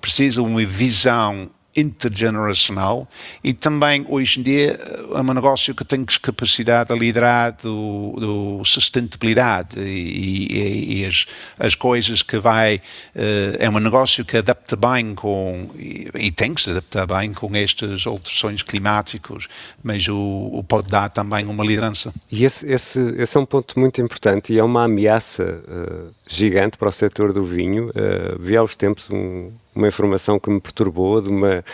precisa 0.00 0.40
de 0.42 0.46
uma 0.46 0.64
visão 0.64 1.50
intergeneracional 1.74 3.08
e 3.42 3.52
também 3.52 4.04
hoje 4.08 4.40
em 4.40 4.42
dia 4.42 4.78
é 5.14 5.20
um 5.20 5.34
negócio 5.34 5.74
que 5.74 5.84
tem 5.84 6.04
capacidade 6.04 6.92
de 6.92 6.98
liderar 6.98 7.56
do, 7.62 8.14
do 8.18 8.64
sustentabilidade 8.64 9.80
e, 9.80 10.46
e, 10.50 11.00
e, 11.00 11.06
as, 11.06 11.26
as 11.58 11.74
coisas 11.74 12.22
que 12.22 12.38
vai 12.38 12.76
uh, 12.76 13.56
é 13.58 13.70
um 13.70 13.78
negócio 13.78 14.24
que 14.24 14.36
adapta 14.36 14.76
bem 14.76 15.14
com 15.14 15.70
e, 15.76 16.08
e, 16.14 16.30
tem 16.30 16.54
que 16.54 16.60
se 16.60 16.70
adaptar 16.70 17.06
bem 17.06 17.32
com 17.32 17.54
estas 17.56 18.06
alterações 18.06 18.62
climáticas 18.62 19.48
mas 19.82 20.06
o, 20.08 20.50
o, 20.52 20.62
pode 20.62 20.88
dar 20.88 21.08
também 21.08 21.46
uma 21.46 21.64
liderança. 21.64 22.12
E 22.30 22.44
esse, 22.44 22.66
esse, 22.66 23.00
esse 23.16 23.36
é 23.36 23.40
um 23.40 23.46
ponto 23.46 23.78
muito 23.78 24.00
importante 24.00 24.52
e 24.52 24.58
é 24.58 24.64
uma 24.64 24.84
ameaça 24.84 25.44
uh, 25.44 26.12
gigante 26.34 26.78
para 26.78 26.88
o 26.88 26.92
setor 26.92 27.32
do 27.32 27.44
vinho 27.44 27.88
uh, 27.90 28.38
vi 28.38 28.56
há 28.56 28.62
uns 28.62 28.76
tempos 28.76 29.10
um 29.10 29.52
uma 29.74 29.88
informação 29.88 30.38
que 30.38 30.50
me 30.50 30.60
perturbou 30.60 31.20
de 31.20 31.28
uma, 31.28 31.64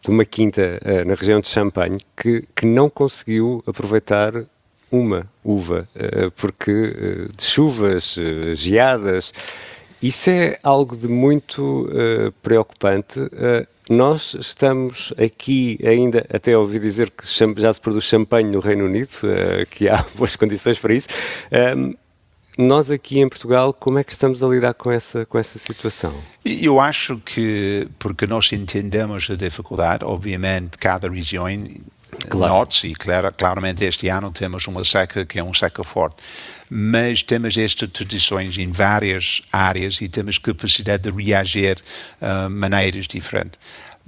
de 0.00 0.10
uma 0.10 0.24
quinta 0.24 0.80
uh, 0.82 1.08
na 1.08 1.14
região 1.14 1.40
de 1.40 1.48
Champagne 1.48 1.98
que, 2.16 2.44
que 2.54 2.66
não 2.66 2.88
conseguiu 2.88 3.62
aproveitar 3.66 4.32
uma 4.90 5.26
uva, 5.44 5.88
uh, 5.94 6.30
porque 6.32 7.28
de 7.36 7.42
chuvas, 7.42 8.16
geadas, 8.54 9.32
isso 10.00 10.30
é 10.30 10.56
algo 10.62 10.96
de 10.96 11.08
muito 11.08 11.90
preocupante. 12.40 13.18
nós 13.90 14.32
estamos 14.38 15.12
aqui 15.18 15.76
ainda, 15.84 16.24
até 16.32 16.56
ouvi 16.56 16.78
dizer 16.78 17.10
que 17.10 17.26
já 17.60 17.72
se 17.72 17.80
produz 17.80 18.04
champanhe 18.04 18.48
no 18.48 18.60
Reino 18.60 18.84
Unido, 18.84 19.10
que 19.68 19.88
há 19.88 20.06
boas 20.14 20.36
condições 20.36 20.78
para 20.78 20.94
isso. 20.94 21.08
Nós 22.58 22.90
aqui 22.90 23.20
em 23.20 23.28
Portugal, 23.28 23.72
como 23.72 24.00
é 24.00 24.04
que 24.04 24.10
estamos 24.10 24.42
a 24.42 24.48
lidar 24.48 24.74
com 24.74 24.90
essa, 24.90 25.24
com 25.24 25.38
essa 25.38 25.60
situação? 25.60 26.12
Eu 26.44 26.80
acho 26.80 27.16
que, 27.18 27.86
porque 28.00 28.26
nós 28.26 28.52
entendemos 28.52 29.30
a 29.30 29.36
dificuldade, 29.36 30.04
obviamente, 30.04 30.76
cada 30.76 31.08
região 31.08 31.46
claro. 32.28 32.52
note 32.52 32.88
e 32.88 32.94
claramente 32.96 33.84
este 33.84 34.08
ano 34.08 34.32
temos 34.32 34.66
uma 34.66 34.84
seca 34.84 35.24
que 35.24 35.38
é 35.38 35.44
um 35.44 35.54
seca 35.54 35.84
forte, 35.84 36.16
mas 36.68 37.22
temos 37.22 37.56
estas 37.56 37.90
tradições 37.90 38.58
em 38.58 38.72
várias 38.72 39.40
áreas 39.52 40.00
e 40.00 40.08
temos 40.08 40.36
capacidade 40.38 41.08
de 41.08 41.22
reagir 41.22 41.76
de 41.76 41.82
uh, 42.20 42.50
maneiras 42.50 43.06
diferentes. 43.06 43.58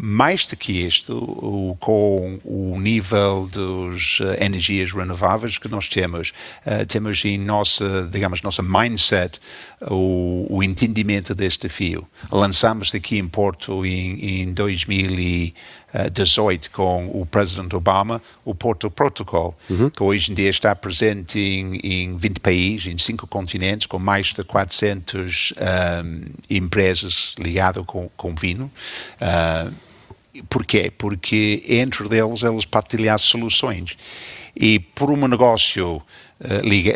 Mais 0.03 0.47
do 0.47 0.57
que 0.57 0.73
isto, 0.73 1.15
o, 1.15 1.77
com 1.79 2.41
o 2.43 2.81
nível 2.81 3.47
das 3.53 4.21
uh, 4.21 4.43
energias 4.43 4.93
renováveis 4.93 5.59
que 5.59 5.69
nós 5.69 5.91
temos, 5.91 6.33
uh, 6.65 6.87
temos 6.87 7.23
em 7.23 7.37
nossa, 7.37 8.09
digamos, 8.11 8.41
nossa 8.41 8.63
mindset 8.63 9.39
o, 9.83 10.47
o 10.49 10.63
entendimento 10.63 11.35
deste 11.35 11.67
desafio. 11.67 12.09
Lançamos 12.33 12.95
aqui 12.95 13.19
em 13.19 13.29
Porto 13.29 13.85
em, 13.85 14.41
em 14.41 14.55
2018 14.55 16.71
com 16.71 17.11
o 17.13 17.27
presidente 17.27 17.77
Obama 17.77 18.23
o 18.43 18.55
Porto 18.55 18.91
Protocol, 18.91 19.55
uhum. 19.69 19.91
que 19.91 20.03
hoje 20.03 20.33
em 20.33 20.35
dia 20.35 20.49
está 20.49 20.75
presente 20.75 21.39
em, 21.39 21.77
em 21.77 22.17
20 22.17 22.41
países, 22.41 22.91
em 22.91 22.97
cinco 22.97 23.27
continentes, 23.27 23.87
com 23.87 23.99
mais 23.99 24.29
de 24.29 24.43
400 24.43 25.53
um, 25.53 26.23
empresas 26.49 27.35
ligadas 27.39 27.85
com, 27.85 28.09
com 28.17 28.35
vinho. 28.35 28.73
Uh, 29.21 29.90
Porquê? 30.49 30.93
Porque 30.97 31.63
entre 31.69 32.05
eles 32.17 32.43
eles 32.43 32.65
partilham 32.65 33.19
soluções. 33.19 33.97
E 34.55 34.79
por 34.79 35.11
um 35.11 35.29
negócio 35.29 36.03
liga, 36.63 36.95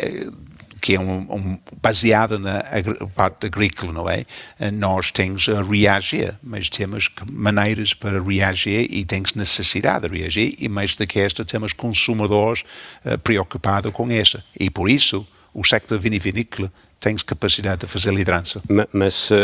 que 0.85 0.93
é 0.93 0.99
um, 0.99 1.17
um, 1.33 1.59
baseado 1.81 2.37
na 2.37 2.63
parte 3.15 3.47
agrícola, 3.47 3.91
não 3.91 4.07
é? 4.07 4.23
Eh, 4.59 4.69
nós 4.69 5.11
temos 5.11 5.49
a 5.49 5.63
reagir, 5.63 6.37
mas 6.43 6.69
temos 6.69 7.09
maneiras 7.27 7.95
para 7.95 8.21
reagir 8.21 8.87
e 8.91 9.03
temos 9.03 9.33
necessidade 9.33 10.07
de 10.07 10.15
reagir, 10.15 10.55
e 10.59 10.69
mais 10.69 10.93
do 10.93 11.07
que 11.07 11.19
esta, 11.19 11.43
temos 11.43 11.73
consumidores 11.73 12.63
uh, 13.03 13.17
preocupados 13.17 13.91
com 13.91 14.11
esta. 14.11 14.45
E 14.59 14.69
por 14.69 14.87
isso, 14.87 15.27
o 15.55 15.63
sector 15.63 15.97
vinivinícola 15.99 16.71
tens 17.05 17.21
capacidade 17.21 17.81
de 17.81 17.87
fazer 17.87 18.11
liderança. 18.11 18.63
Mas 18.91 19.29
uh, 19.29 19.35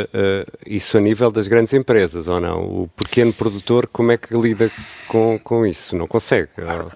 isso 0.66 0.98
a 0.98 1.00
nível 1.00 1.32
das 1.32 1.48
grandes 1.48 1.72
empresas, 1.76 2.28
ou 2.28 2.42
não? 2.42 2.60
O 2.60 2.88
pequeno 2.88 3.32
produtor, 3.32 3.86
como 3.86 4.12
é 4.12 4.18
que 4.18 4.36
lida 4.36 4.72
com, 5.08 5.38
com 5.38 5.64
isso? 5.64 5.96
Não 5.96 6.08
consegue? 6.08 6.50
Ah, 6.58 6.88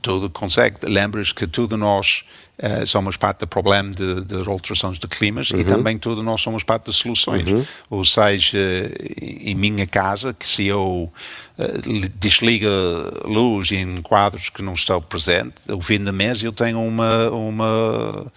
tudo 0.00 0.30
consegue. 0.30 0.78
Lembras 0.84 1.30
que 1.30 1.46
tudo 1.46 1.76
nós 1.76 2.24
uh, 2.58 2.86
somos 2.86 3.18
parte 3.18 3.40
do 3.40 3.46
problema 3.46 3.90
de, 3.90 4.24
de 4.24 4.48
alterações 4.48 4.98
de 4.98 5.06
climas 5.06 5.50
uhum. 5.50 5.60
e 5.60 5.64
também 5.64 5.98
tudo 5.98 6.22
nós 6.22 6.40
somos 6.40 6.62
parte 6.62 6.86
das 6.86 6.96
soluções. 6.96 7.46
Uhum. 7.46 7.66
Ou 7.90 8.02
seja, 8.02 8.58
em 9.20 9.54
minha 9.54 9.86
casa, 9.86 10.32
que 10.32 10.46
se 10.46 10.64
eu 10.64 11.12
uh, 11.58 12.08
desliga 12.14 12.70
luz 13.26 13.72
em 13.72 14.00
quadros 14.00 14.48
que 14.48 14.62
não 14.62 14.72
estão 14.72 15.02
presentes, 15.02 15.68
ao 15.68 15.82
fim 15.82 16.02
da 16.02 16.12
mês 16.12 16.42
eu 16.42 16.52
tenho 16.52 16.82
uma, 16.82 17.28
uma 17.28 18.32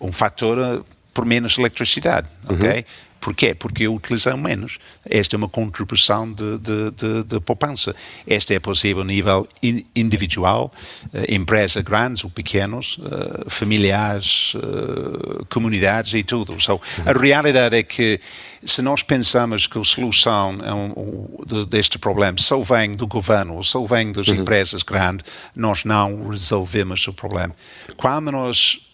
um 0.00 0.12
fator 0.12 0.84
por 1.12 1.24
menos 1.24 1.58
eletricidade, 1.58 2.28
uhum. 2.48 2.56
ok? 2.56 2.84
Porquê? 3.20 3.54
Porque 3.54 3.88
utilizam 3.88 4.36
menos. 4.36 4.78
Esta 5.04 5.34
é 5.34 5.38
uma 5.38 5.48
contribuição 5.48 6.30
de, 6.32 6.58
de, 6.58 6.90
de, 6.92 7.24
de 7.24 7.40
poupança. 7.40 7.94
Esta 8.26 8.54
é 8.54 8.60
possível 8.60 9.02
a 9.02 9.04
nível 9.04 9.48
in, 9.62 9.84
individual, 9.94 10.72
uh, 11.06 11.34
empresas 11.34 11.82
grandes 11.82 12.22
ou 12.24 12.30
pequenos, 12.30 12.98
uh, 12.98 13.50
familiares, 13.50 14.54
uh, 14.54 15.44
comunidades 15.50 16.14
e 16.14 16.22
tudo. 16.22 16.60
So, 16.60 16.80
a 17.04 17.12
realidade 17.12 17.76
é 17.76 17.82
que 17.82 18.20
se 18.64 18.82
nós 18.82 19.02
pensamos 19.02 19.66
que 19.66 19.78
a 19.78 19.84
solução 19.84 20.60
é 20.62 20.72
um, 20.72 20.92
um, 20.96 21.64
deste 21.64 21.98
problema 21.98 22.38
só 22.38 22.60
vem 22.60 22.92
do 22.92 23.06
governo 23.06 23.56
ou 23.56 23.64
só 23.64 23.84
vem 23.84 24.12
das 24.12 24.28
uhum. 24.28 24.36
empresas 24.36 24.82
grandes, 24.82 25.26
nós 25.56 25.84
não 25.84 26.28
resolvemos 26.28 27.06
o 27.08 27.12
problema. 27.12 27.54
Quando 27.96 28.30
nós 28.30 28.87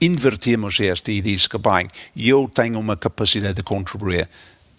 invertimos 0.00 0.78
este 0.80 1.12
e 1.12 1.20
diz 1.20 1.46
que, 1.46 1.58
bem, 1.58 1.88
eu 2.16 2.50
tenho 2.52 2.78
uma 2.78 2.96
capacidade 2.96 3.54
de 3.54 3.62
contribuir, 3.62 4.28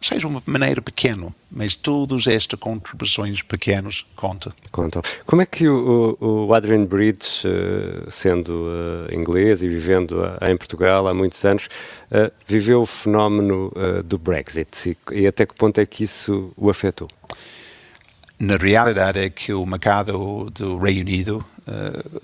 seja 0.01 0.28
uma 0.28 0.41
maneira 0.45 0.82
pequena, 0.82 1.34
mas 1.49 1.73
todas 1.73 2.28
estas 2.28 2.60
contribuições 2.60 3.41
pequenas 3.41 4.06
contam. 4.15 4.54
Contam. 4.71 5.01
Como 5.25 5.41
é 5.41 5.45
que 5.45 5.67
o, 5.67 6.17
o 6.19 6.54
Adrian 6.54 6.86
Bridge, 6.86 7.43
eh, 7.45 8.06
sendo 8.12 8.49
uh, 8.49 9.15
inglês 9.15 9.63
e 9.63 9.67
vivendo 9.67 10.12
uh, 10.21 10.38
em 10.49 10.56
Portugal 10.56 11.08
há 11.08 11.13
muitos 11.13 11.43
anos, 11.43 11.67
viveu 12.45 12.82
o 12.82 12.86
fenómeno 12.86 13.71
do 14.06 14.17
Brexit 14.17 14.97
e, 15.12 15.25
até 15.25 15.45
que 15.45 15.56
ponto 15.56 15.80
é 15.82 15.86
que 15.86 16.04
isso 16.04 16.54
o 16.56 16.69
afetou? 16.69 17.08
Na 18.39 18.58
realidade 18.58 19.19
é 19.19 19.30
que 19.30 19.54
o 19.54 19.65
mercado 19.65 20.49
do 20.51 20.78
Reino 20.78 21.01
Unido 21.01 21.45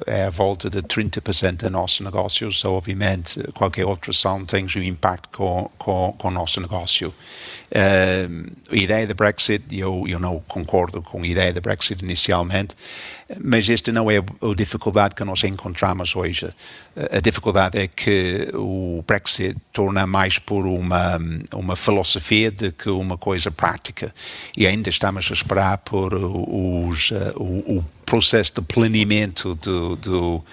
é 0.06 0.26
a 0.26 0.30
volta 0.30 0.70
de 0.70 0.82
30% 0.84 1.64
do 1.64 1.70
nosso 1.70 2.04
negócio, 2.04 2.52
so, 2.52 2.72
obviamente 2.72 3.42
qualquer 3.54 3.86
outra 3.86 4.12
ação 4.12 4.46
tem 4.46 4.66
um 4.66 4.84
impacto 4.84 5.30
com, 5.36 5.70
com, 5.78 6.14
com 6.18 6.28
o 6.28 6.32
nosso 6.32 6.62
negócio. 6.62 7.10
Uh, 7.10 8.52
a 8.72 8.76
ideia 8.76 9.08
do 9.08 9.16
Brexit, 9.16 9.64
eu, 9.76 10.06
eu 10.08 10.20
não 10.20 10.40
concordo 10.48 11.02
com 11.02 11.24
a 11.24 11.28
ideia 11.28 11.52
do 11.54 11.62
Brexit 11.62 12.04
inicialmente, 12.04 12.76
mas 13.40 13.70
esta 13.70 13.92
não 13.92 14.12
é 14.12 14.18
a 14.18 14.56
dificuldade 14.56 15.16
que 15.16 15.24
nós 15.24 15.44
encontramos 15.44 16.16
hoje. 16.16 16.54
A 17.12 17.20
dificuldade 17.22 17.80
é 17.80 17.88
que 17.88 18.50
o 18.54 19.04
Brexit 19.08 19.58
torna 19.72 20.06
mais 20.06 20.38
por 20.38 20.66
uma, 20.66 21.18
uma 21.54 21.76
filosofia 21.76 22.52
do 22.52 22.72
que 22.74 22.90
uma 22.90 23.18
coisa 23.18 23.50
prática. 23.50 24.14
E 24.58 24.68
ainda 24.68 24.90
estamos 24.90 25.30
a 25.30 25.34
esperar 25.34 25.78
por 25.80 26.14
os, 26.14 27.12
o, 27.36 27.44
o, 27.78 27.86
processo 28.12 28.56
de 28.56 28.62
planeamento 28.62 29.56
do, 29.56 29.96
do, 29.96 30.44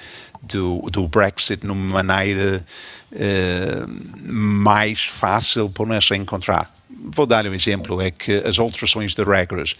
do, 0.40 0.90
do 0.92 1.09
Brexit 1.09 1.66
numa 1.66 2.05
maneira 2.05 2.64
uh, 3.11 4.33
mais 4.33 5.03
fácil 5.03 5.68
para 5.68 5.87
nós 5.87 6.09
encontrar. 6.12 6.73
Vou 6.88 7.27
dar 7.27 7.44
um 7.47 7.53
exemplo, 7.53 8.01
é 8.01 8.12
que 8.12 8.33
as 8.47 8.61
alterações 8.61 9.12
de 9.12 9.25
regras 9.25 9.75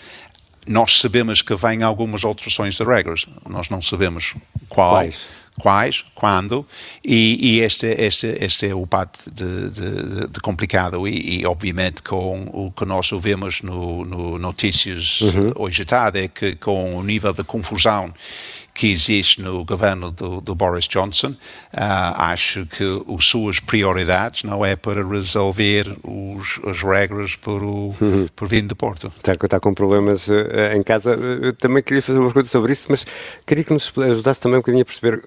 nós 0.67 1.01
sabemos 1.01 1.41
que 1.41 1.55
vêm 1.55 1.83
algumas 1.83 2.25
alterações 2.25 2.75
de 2.75 2.85
regras, 2.85 3.27
nós 3.49 3.71
não 3.71 3.81
sabemos 3.81 4.35
qual, 4.69 4.91
quais, 4.91 5.27
quais 5.59 6.05
quando, 6.15 6.67
e, 7.05 7.57
e 7.57 7.61
este, 7.61 7.87
este, 7.87 8.27
este 8.41 8.67
é 8.67 8.75
o 8.75 8.87
parte 8.87 9.31
de, 9.31 9.71
de, 9.71 10.29
de 10.29 10.41
complicado 10.41 11.07
e, 11.07 11.41
e, 11.41 11.47
obviamente 11.47 12.03
com 12.03 12.49
o 12.53 12.71
que 12.71 12.85
nós 12.85 13.11
ouvimos 13.13 13.63
no, 13.63 14.05
no 14.05 14.39
notícias 14.39 15.21
uhum. 15.21 15.53
hoje 15.57 15.83
à 15.83 15.85
tarde 15.85 16.21
é 16.21 16.29
que 16.29 16.57
com 16.57 16.97
o 16.97 17.03
nível 17.03 17.33
de 17.33 17.45
confusão 17.45 18.13
que 18.79 18.93
existe 18.93 19.43
no 19.43 19.65
governo 19.65 20.13
do, 20.13 20.41
do 20.41 20.55
Boris 20.55 20.87
Johnson. 20.87 21.31
Uh, 21.75 22.15
acho 22.15 22.65
que 22.67 22.85
as 23.13 23.25
suas 23.25 23.59
prioridades 23.59 24.45
não 24.45 24.65
é 24.65 24.77
para 24.77 25.05
resolver 25.05 25.97
os, 26.05 26.61
as 26.65 26.81
regras 26.81 27.35
por, 27.35 27.61
o, 27.61 27.93
uhum. 28.01 28.29
por 28.37 28.47
vinho 28.47 28.69
de 28.69 28.77
Porto. 28.77 29.13
Está, 29.17 29.33
está 29.33 29.59
com 29.59 29.75
problemas 29.75 30.29
uh, 30.29 30.77
em 30.77 30.83
casa. 30.85 31.11
Eu 31.15 31.53
também 31.55 31.83
queria 31.83 32.01
fazer 32.01 32.21
uma 32.21 32.29
pergunta 32.29 32.49
sobre 32.49 32.71
isso, 32.71 32.87
mas 32.89 33.05
queria 33.45 33.65
que 33.65 33.73
nos 33.73 33.93
ajudasse 33.99 34.41
também 34.41 34.59
um 34.59 34.61
bocadinho 34.61 34.83
a 34.83 34.85
perceber 34.85 35.25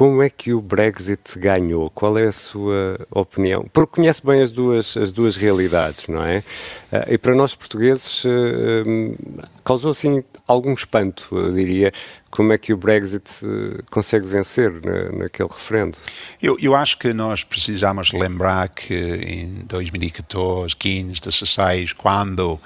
como 0.00 0.22
é 0.22 0.30
que 0.30 0.54
o 0.54 0.62
Brexit 0.62 1.38
ganhou? 1.38 1.90
Qual 1.90 2.16
é 2.16 2.28
a 2.28 2.32
sua 2.32 3.06
opinião? 3.10 3.66
Porque 3.70 3.96
conhece 3.96 4.24
bem 4.24 4.40
as 4.40 4.50
duas, 4.50 4.96
as 4.96 5.12
duas 5.12 5.36
realidades, 5.36 6.08
não 6.08 6.24
é? 6.24 6.42
Eh, 6.90 7.06
e 7.10 7.18
para 7.18 7.34
nós 7.34 7.54
portugueses 7.54 8.24
eh, 8.24 9.14
causou 9.62 9.90
assim 9.90 10.24
algum 10.46 10.72
espanto, 10.72 11.28
eu 11.36 11.50
diria, 11.50 11.92
como 12.30 12.50
é 12.50 12.56
que 12.56 12.72
o 12.72 12.78
Brexit 12.78 13.28
eh, 13.44 13.82
consegue 13.90 14.26
vencer 14.26 14.72
na, 14.82 15.24
naquele 15.24 15.50
referendo? 15.50 15.98
Eu, 16.40 16.56
eu 16.58 16.74
acho 16.74 16.96
que 16.96 17.12
nós 17.12 17.44
precisamos 17.44 18.10
lembrar 18.10 18.70
que 18.70 18.94
em 18.94 19.66
2014, 19.66 20.74
15, 20.76 21.20
16, 21.20 21.92
quando 21.92 22.54
uh, 22.54 22.60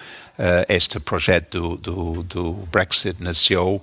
este 0.69 1.01
projeto 1.01 1.77
do, 1.77 1.77
do, 1.77 2.23
do 2.23 2.53
Brexit 2.71 3.21
nasceu, 3.21 3.83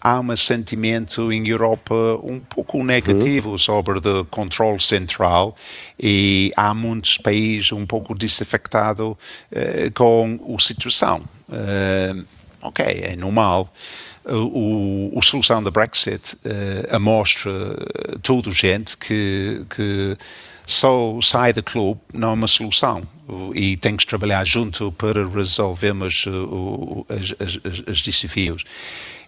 há 0.00 0.20
um 0.20 0.36
sentimento 0.36 1.32
em 1.32 1.48
Europa 1.48 1.94
um 2.22 2.38
pouco 2.40 2.84
negativo 2.84 3.50
uhum. 3.50 3.58
sobre 3.58 3.98
o 3.98 4.24
controle 4.26 4.80
central 4.80 5.56
e 5.98 6.52
há 6.56 6.74
muitos 6.74 7.16
países 7.16 7.72
um 7.72 7.86
pouco 7.86 8.14
desafectados 8.14 9.08
uh, 9.08 9.16
com 9.94 10.38
a 10.54 10.62
situação. 10.62 11.22
Uh, 11.48 12.24
ok, 12.60 12.84
é 12.84 13.16
normal. 13.16 13.72
O, 14.26 15.18
a 15.18 15.22
solução 15.22 15.62
do 15.62 15.70
Brexit 15.70 16.36
uh, 16.44 17.00
mostra 17.00 17.50
toda 18.22 18.50
a 18.50 18.52
gente 18.52 18.96
que, 18.98 19.64
que 19.74 20.16
só 20.66 21.18
sai 21.22 21.54
do 21.54 21.62
clube 21.62 22.00
não 22.12 22.30
é 22.30 22.34
uma 22.34 22.46
solução 22.46 23.02
e 23.54 23.76
tem 23.76 23.96
que 23.96 24.06
trabalhar 24.06 24.44
junto 24.44 24.92
para 24.92 25.26
resolvermos 25.26 26.26
os 27.86 28.02
desafios. 28.02 28.64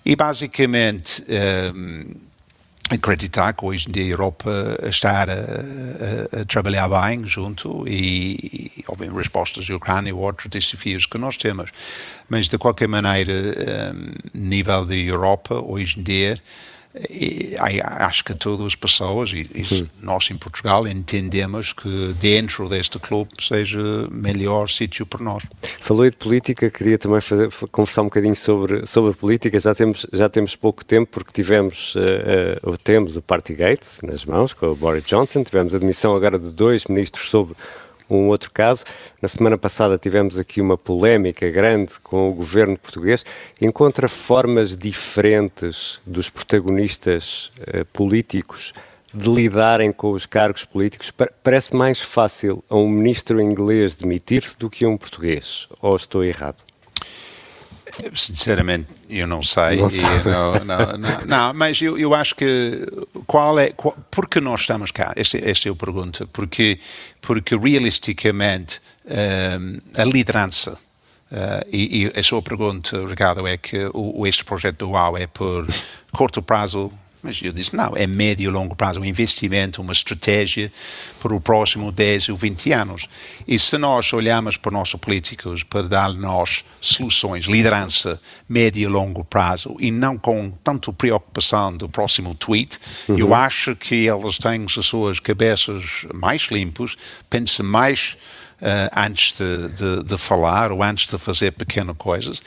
E 0.04 0.16
basicamente 0.16 1.24
um, 1.74 2.06
acreditar 2.90 3.52
que 3.52 3.64
hoje 3.64 3.88
em 3.88 3.92
dia 3.92 4.04
a 4.04 4.08
Europa 4.08 4.78
está 4.82 5.22
a, 5.22 6.38
a, 6.38 6.40
a 6.40 6.44
trabalhar 6.44 6.88
bem 6.88 7.24
junto 7.24 7.86
e, 7.88 8.72
e 8.76 8.84
obviamente, 8.88 9.16
respostas 9.16 9.66
da 9.66 9.76
Ucrânia 9.76 10.10
e 10.10 10.12
outros 10.12 10.48
desafios 10.48 11.06
que 11.06 11.16
nós 11.18 11.36
temos. 11.36 11.70
Mas, 12.28 12.48
de 12.48 12.58
qualquer 12.58 12.88
maneira, 12.88 13.32
um, 13.32 14.12
nível 14.34 14.84
da 14.84 14.96
Europa, 14.96 15.54
hoje 15.54 16.00
em 16.00 16.02
dia, 16.02 16.42
e, 17.10 17.56
acho 17.82 18.24
que 18.24 18.34
todas 18.34 18.66
as 18.66 18.74
pessoas, 18.74 19.30
e, 19.30 19.48
e 19.54 19.88
nós 20.00 20.30
em 20.30 20.36
Portugal, 20.36 20.86
entendemos 20.86 21.72
que 21.72 22.14
dentro 22.20 22.68
deste 22.68 22.98
clube 22.98 23.30
seja 23.40 23.80
melhor 24.10 24.68
sítio 24.68 25.06
para 25.06 25.24
nós. 25.24 25.42
Falou 25.80 26.08
de 26.08 26.16
política, 26.16 26.70
queria 26.70 26.98
também 26.98 27.20
fazer, 27.20 27.50
conversar 27.70 28.02
um 28.02 28.06
bocadinho 28.06 28.36
sobre, 28.36 28.86
sobre 28.86 29.14
política. 29.14 29.58
Já 29.58 29.74
temos, 29.74 30.06
já 30.12 30.28
temos 30.28 30.54
pouco 30.54 30.84
tempo, 30.84 31.10
porque 31.10 31.32
tivemos, 31.32 31.94
uh, 31.94 32.70
uh, 32.70 32.78
temos 32.78 33.16
o 33.16 33.22
Partygate 33.22 34.04
nas 34.04 34.24
mãos 34.24 34.52
com 34.52 34.66
o 34.66 34.76
Boris 34.76 35.02
Johnson, 35.02 35.42
tivemos 35.42 35.74
a 35.74 35.78
admissão 35.78 36.14
agora 36.14 36.38
de 36.38 36.50
dois 36.50 36.84
ministros 36.84 37.30
sobre 37.30 37.54
um 38.16 38.28
outro 38.28 38.50
caso. 38.50 38.84
Na 39.20 39.28
semana 39.28 39.56
passada 39.56 39.98
tivemos 39.98 40.38
aqui 40.38 40.60
uma 40.60 40.76
polémica 40.76 41.48
grande 41.50 41.92
com 42.02 42.30
o 42.30 42.34
governo 42.34 42.76
português. 42.78 43.24
Encontra 43.60 44.08
formas 44.08 44.76
diferentes 44.76 46.00
dos 46.06 46.28
protagonistas 46.28 47.52
uh, 47.60 47.84
políticos 47.92 48.72
de 49.14 49.28
lidarem 49.30 49.92
com 49.92 50.12
os 50.12 50.26
cargos 50.26 50.64
políticos? 50.64 51.12
Parece 51.42 51.74
mais 51.76 52.00
fácil 52.00 52.64
a 52.68 52.76
um 52.76 52.88
ministro 52.88 53.40
inglês 53.40 53.94
demitir-se 53.94 54.58
do 54.58 54.70
que 54.70 54.84
a 54.84 54.88
um 54.88 54.96
português? 54.96 55.68
Ou 55.80 55.94
estou 55.96 56.24
errado? 56.24 56.71
Sinceramente, 58.14 58.88
eu 59.08 59.26
não 59.26 59.42
sei. 59.42 59.76
Não, 59.76 60.64
não, 60.64 60.98
não, 60.98 61.26
não, 61.26 61.54
mas 61.54 61.80
eu, 61.80 61.98
eu 61.98 62.14
acho 62.14 62.34
que 62.34 62.86
qual 63.26 63.58
é. 63.58 63.70
Qual, 63.70 63.96
porque 64.10 64.40
nós 64.40 64.60
estamos 64.60 64.90
cá? 64.90 65.12
Esta, 65.16 65.38
esta 65.38 65.68
é 65.68 65.72
a 65.72 65.74
pergunta. 65.74 66.26
Porque, 66.32 66.78
porque 67.20 67.56
realisticamente, 67.56 68.80
um, 69.06 69.78
a 70.00 70.04
liderança. 70.04 70.78
Uh, 71.30 71.64
e, 71.72 72.04
e, 72.04 72.20
a 72.20 72.22
sua 72.22 72.42
pergunta, 72.42 73.06
Ricardo, 73.06 73.46
é 73.46 73.56
que 73.56 73.88
o, 73.94 74.26
este 74.26 74.44
projeto 74.44 74.80
do 74.80 74.90
UAU 74.90 75.16
é 75.16 75.26
por 75.26 75.66
curto 76.12 76.42
prazo, 76.42 76.92
mas 77.22 77.40
eu 77.40 77.52
disse, 77.52 77.74
não, 77.76 77.92
é 77.96 78.06
médio 78.06 78.50
e 78.50 78.52
longo 78.52 78.74
prazo, 78.74 79.00
um 79.00 79.04
investimento, 79.04 79.80
uma 79.80 79.92
estratégia 79.92 80.72
para 81.20 81.34
o 81.34 81.40
próximo 81.40 81.92
10 81.92 82.30
ou 82.30 82.36
20 82.36 82.72
anos. 82.72 83.08
E 83.46 83.58
se 83.58 83.78
nós 83.78 84.12
olharmos 84.12 84.56
para 84.56 84.72
nossos 84.72 84.98
políticos 84.98 85.62
para 85.62 85.82
dar-nos 85.82 86.64
soluções, 86.80 87.44
liderança, 87.44 88.20
médio 88.48 88.82
e 88.82 88.86
longo 88.86 89.24
prazo, 89.24 89.76
e 89.78 89.90
não 89.90 90.18
com 90.18 90.50
tanto 90.64 90.92
preocupação 90.92 91.76
do 91.76 91.88
próximo 91.88 92.34
tweet, 92.34 92.78
uhum. 93.08 93.18
eu 93.18 93.34
acho 93.34 93.76
que 93.76 94.06
eles 94.06 94.38
têm 94.38 94.64
as 94.64 94.84
suas 94.84 95.20
cabeças 95.20 96.06
mais 96.12 96.42
limpas, 96.50 96.96
pensam 97.30 97.64
mais 97.64 98.16
Uh, 98.62 98.86
antes 98.96 99.32
de, 99.36 99.70
de, 99.70 100.04
de, 100.04 100.16
falar 100.16 100.70
ou 100.70 100.84
antes 100.84 101.08
de 101.08 101.18
fazer 101.18 101.50
pequenas 101.50 101.96
coisas. 101.96 102.40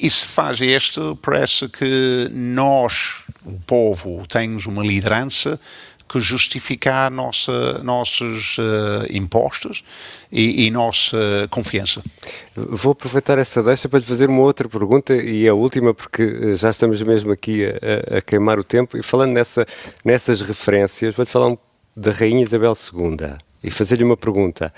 E 0.00 0.08
se 0.08 0.26
faz 0.26 0.60
isto, 0.62 1.16
parece 1.20 1.68
que 1.68 2.30
nós, 2.32 3.22
o 3.44 3.58
povo, 3.66 4.24
temos 4.28 4.66
uma 4.66 4.82
liderança 4.82 5.58
que 6.10 6.18
justificar 6.18 7.08
nossa, 7.08 7.78
nossos 7.84 8.58
uh, 8.58 9.06
impostos 9.12 9.84
e, 10.32 10.66
e, 10.66 10.70
nossa 10.70 11.16
confiança. 11.50 12.02
Vou 12.56 12.92
aproveitar 12.92 13.38
essa 13.38 13.62
deixa 13.62 13.88
para 13.88 14.00
lhe 14.00 14.04
fazer 14.04 14.28
uma 14.28 14.40
outra 14.40 14.68
pergunta 14.68 15.14
e 15.14 15.48
a 15.48 15.54
última, 15.54 15.94
porque 15.94 16.22
eh, 16.22 16.56
já 16.56 16.70
estamos 16.70 17.00
mesmo 17.02 17.30
aqui 17.30 17.64
a, 17.64 18.18
a 18.18 18.22
queimar 18.22 18.58
o 18.58 18.64
tempo. 18.64 18.98
E 18.98 19.04
falando 19.04 19.32
nessa, 19.32 19.64
nessas 20.04 20.40
referências, 20.40 21.14
vou-lhe 21.14 21.30
falar 21.30 21.56
da 21.96 22.10
Rainha 22.10 22.42
Isabel 22.42 22.72
II 22.72 23.36
e 23.62 23.70
fazer-lhe 23.70 24.02
uma 24.02 24.16
pergunta 24.16 24.72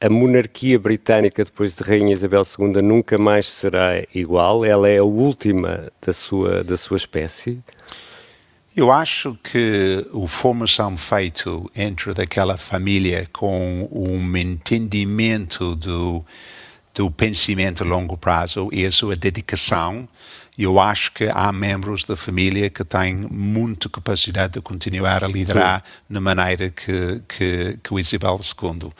a 0.00 0.08
monarquia 0.08 0.78
britânica 0.78 1.44
depois 1.44 1.74
de 1.74 1.82
Rainha 1.82 2.12
Isabel 2.12 2.42
II 2.42 2.82
nunca 2.82 3.18
mais 3.18 3.50
será 3.50 4.04
igual? 4.14 4.64
Ela 4.64 4.88
é 4.88 4.98
a 4.98 5.04
última 5.04 5.90
da 6.04 6.12
sua, 6.12 6.62
da 6.62 6.76
sua 6.76 6.96
espécie? 6.96 7.60
Eu 8.78 8.92
acho 8.92 9.36
que 9.42 10.06
a 10.14 10.28
formação 10.28 10.96
feito 10.96 11.68
entre 11.74 12.14
daquela 12.14 12.56
família 12.56 13.28
com 13.32 13.88
um 13.90 14.36
entendimento 14.36 15.74
do, 15.74 16.24
do 16.94 17.10
pensamento 17.10 17.82
a 17.82 17.86
longo 17.86 18.16
prazo 18.16 18.68
e 18.72 18.86
a 18.86 18.92
sua 18.92 19.16
dedicação 19.16 20.08
eu 20.56 20.78
acho 20.78 21.10
que 21.12 21.28
há 21.28 21.50
membros 21.50 22.04
da 22.04 22.14
família 22.14 22.70
que 22.70 22.84
têm 22.84 23.14
muita 23.16 23.88
capacidade 23.88 24.52
de 24.52 24.60
continuar 24.60 25.24
a 25.24 25.26
liderar 25.26 25.82
Sim. 25.84 25.92
na 26.08 26.20
maneira 26.20 26.70
que, 26.70 27.20
que, 27.28 27.80
que 27.82 27.92
o 27.92 27.98
Isabel 27.98 28.38
II. 28.40 28.84
Uh, 28.84 28.92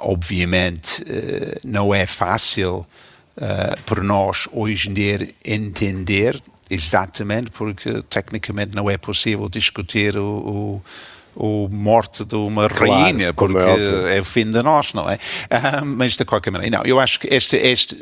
obviamente, 0.00 1.02
uh, 1.02 1.66
não 1.66 1.94
é 1.94 2.06
fácil 2.06 2.86
uh, 3.36 3.82
para 3.84 4.02
nós 4.02 4.48
hoje 4.52 4.88
em 4.88 4.94
dia 4.94 5.28
entender 5.44 6.42
exatamente, 6.72 7.50
porque 7.50 8.02
tecnicamente 8.08 8.74
não 8.74 8.90
é 8.90 8.96
possível 8.96 9.48
discutir 9.48 10.16
o, 10.16 10.22
o 10.22 10.82
o 11.34 11.66
morte 11.70 12.26
de 12.26 12.34
uma 12.34 12.68
claro, 12.68 12.92
rainha, 12.92 13.28
é 13.28 13.32
porque 13.32 13.56
é, 13.56 14.18
é, 14.18 14.20
o 14.20 14.24
fim 14.24 14.50
de 14.50 14.62
nós, 14.62 14.92
não 14.92 15.08
é? 15.08 15.14
Uh, 15.14 15.84
mas 15.84 16.14
de 16.14 16.26
qualquer 16.26 16.50
maneira, 16.50 16.76
não, 16.76 16.84
eu 16.84 17.00
acho 17.00 17.18
que 17.18 17.26
este, 17.34 17.56
este 17.56 17.96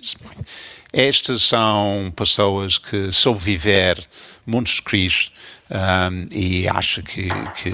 estas 0.92 1.44
são 1.44 2.12
pessoas 2.16 2.76
que 2.76 3.12
sobreviver 3.12 4.04
muitos 4.44 4.80
crises 4.80 5.30
um, 5.70 6.26
e 6.32 6.68
acho 6.68 7.02
que, 7.02 7.28
que 7.54 7.72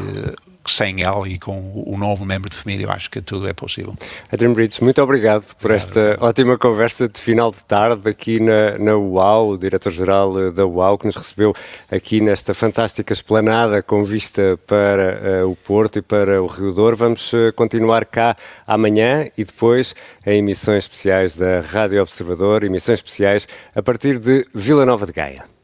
sem 0.71 1.03
ela 1.03 1.29
e 1.29 1.39
com 1.39 1.85
o 1.87 1.97
novo 1.97 2.25
membro 2.25 2.51
de 2.51 2.57
família, 2.57 2.87
eu 2.87 2.91
acho 2.91 3.11
que 3.11 3.21
tudo 3.21 3.49
é 3.49 3.53
possível. 3.53 3.95
Adrian 4.33 4.53
Brits, 4.53 4.81
muito 4.81 5.01
obrigado 5.03 5.55
por 5.57 5.71
esta 5.71 6.17
ótima 6.21 6.59
conversa 6.59 7.09
de 7.09 7.21
final 7.21 7.51
de 7.51 7.65
tarde 7.65 8.09
aqui 8.09 8.41
na, 8.41 8.79
na 8.79 8.97
UAU, 8.97 9.51
o 9.51 9.59
diretor-geral 9.59 10.53
da 10.53 10.67
UAU, 10.67 10.99
que 10.99 11.07
nos 11.07 11.17
recebeu 11.17 11.55
aqui 11.91 12.21
nesta 12.21 12.55
fantástica 12.55 13.13
esplanada 13.13 13.83
com 13.83 14.05
vista 14.05 14.59
para 14.67 15.45
uh, 15.45 15.51
o 15.51 15.57
Porto 15.57 15.99
e 15.99 16.03
para 16.03 16.43
o 16.43 16.47
Rio 16.47 16.73
Douro. 16.73 16.97
Vamos 16.97 17.33
uh, 17.33 17.53
continuar 17.55 18.05
cá 18.05 18.37
amanhã 18.67 19.29
e 19.37 19.45
depois 19.45 19.95
em 20.25 20.39
emissões 20.39 20.85
especiais 20.85 21.37
da 21.37 21.61
Rádio 21.61 22.03
Observador, 22.03 22.65
emissões 22.65 22.99
especiais 22.99 23.47
a 23.75 23.83
partir 23.83 24.19
de 24.19 24.47
Vila 24.55 24.87
Nova 24.87 25.07
de 25.07 25.13
Gaia. 25.13 25.57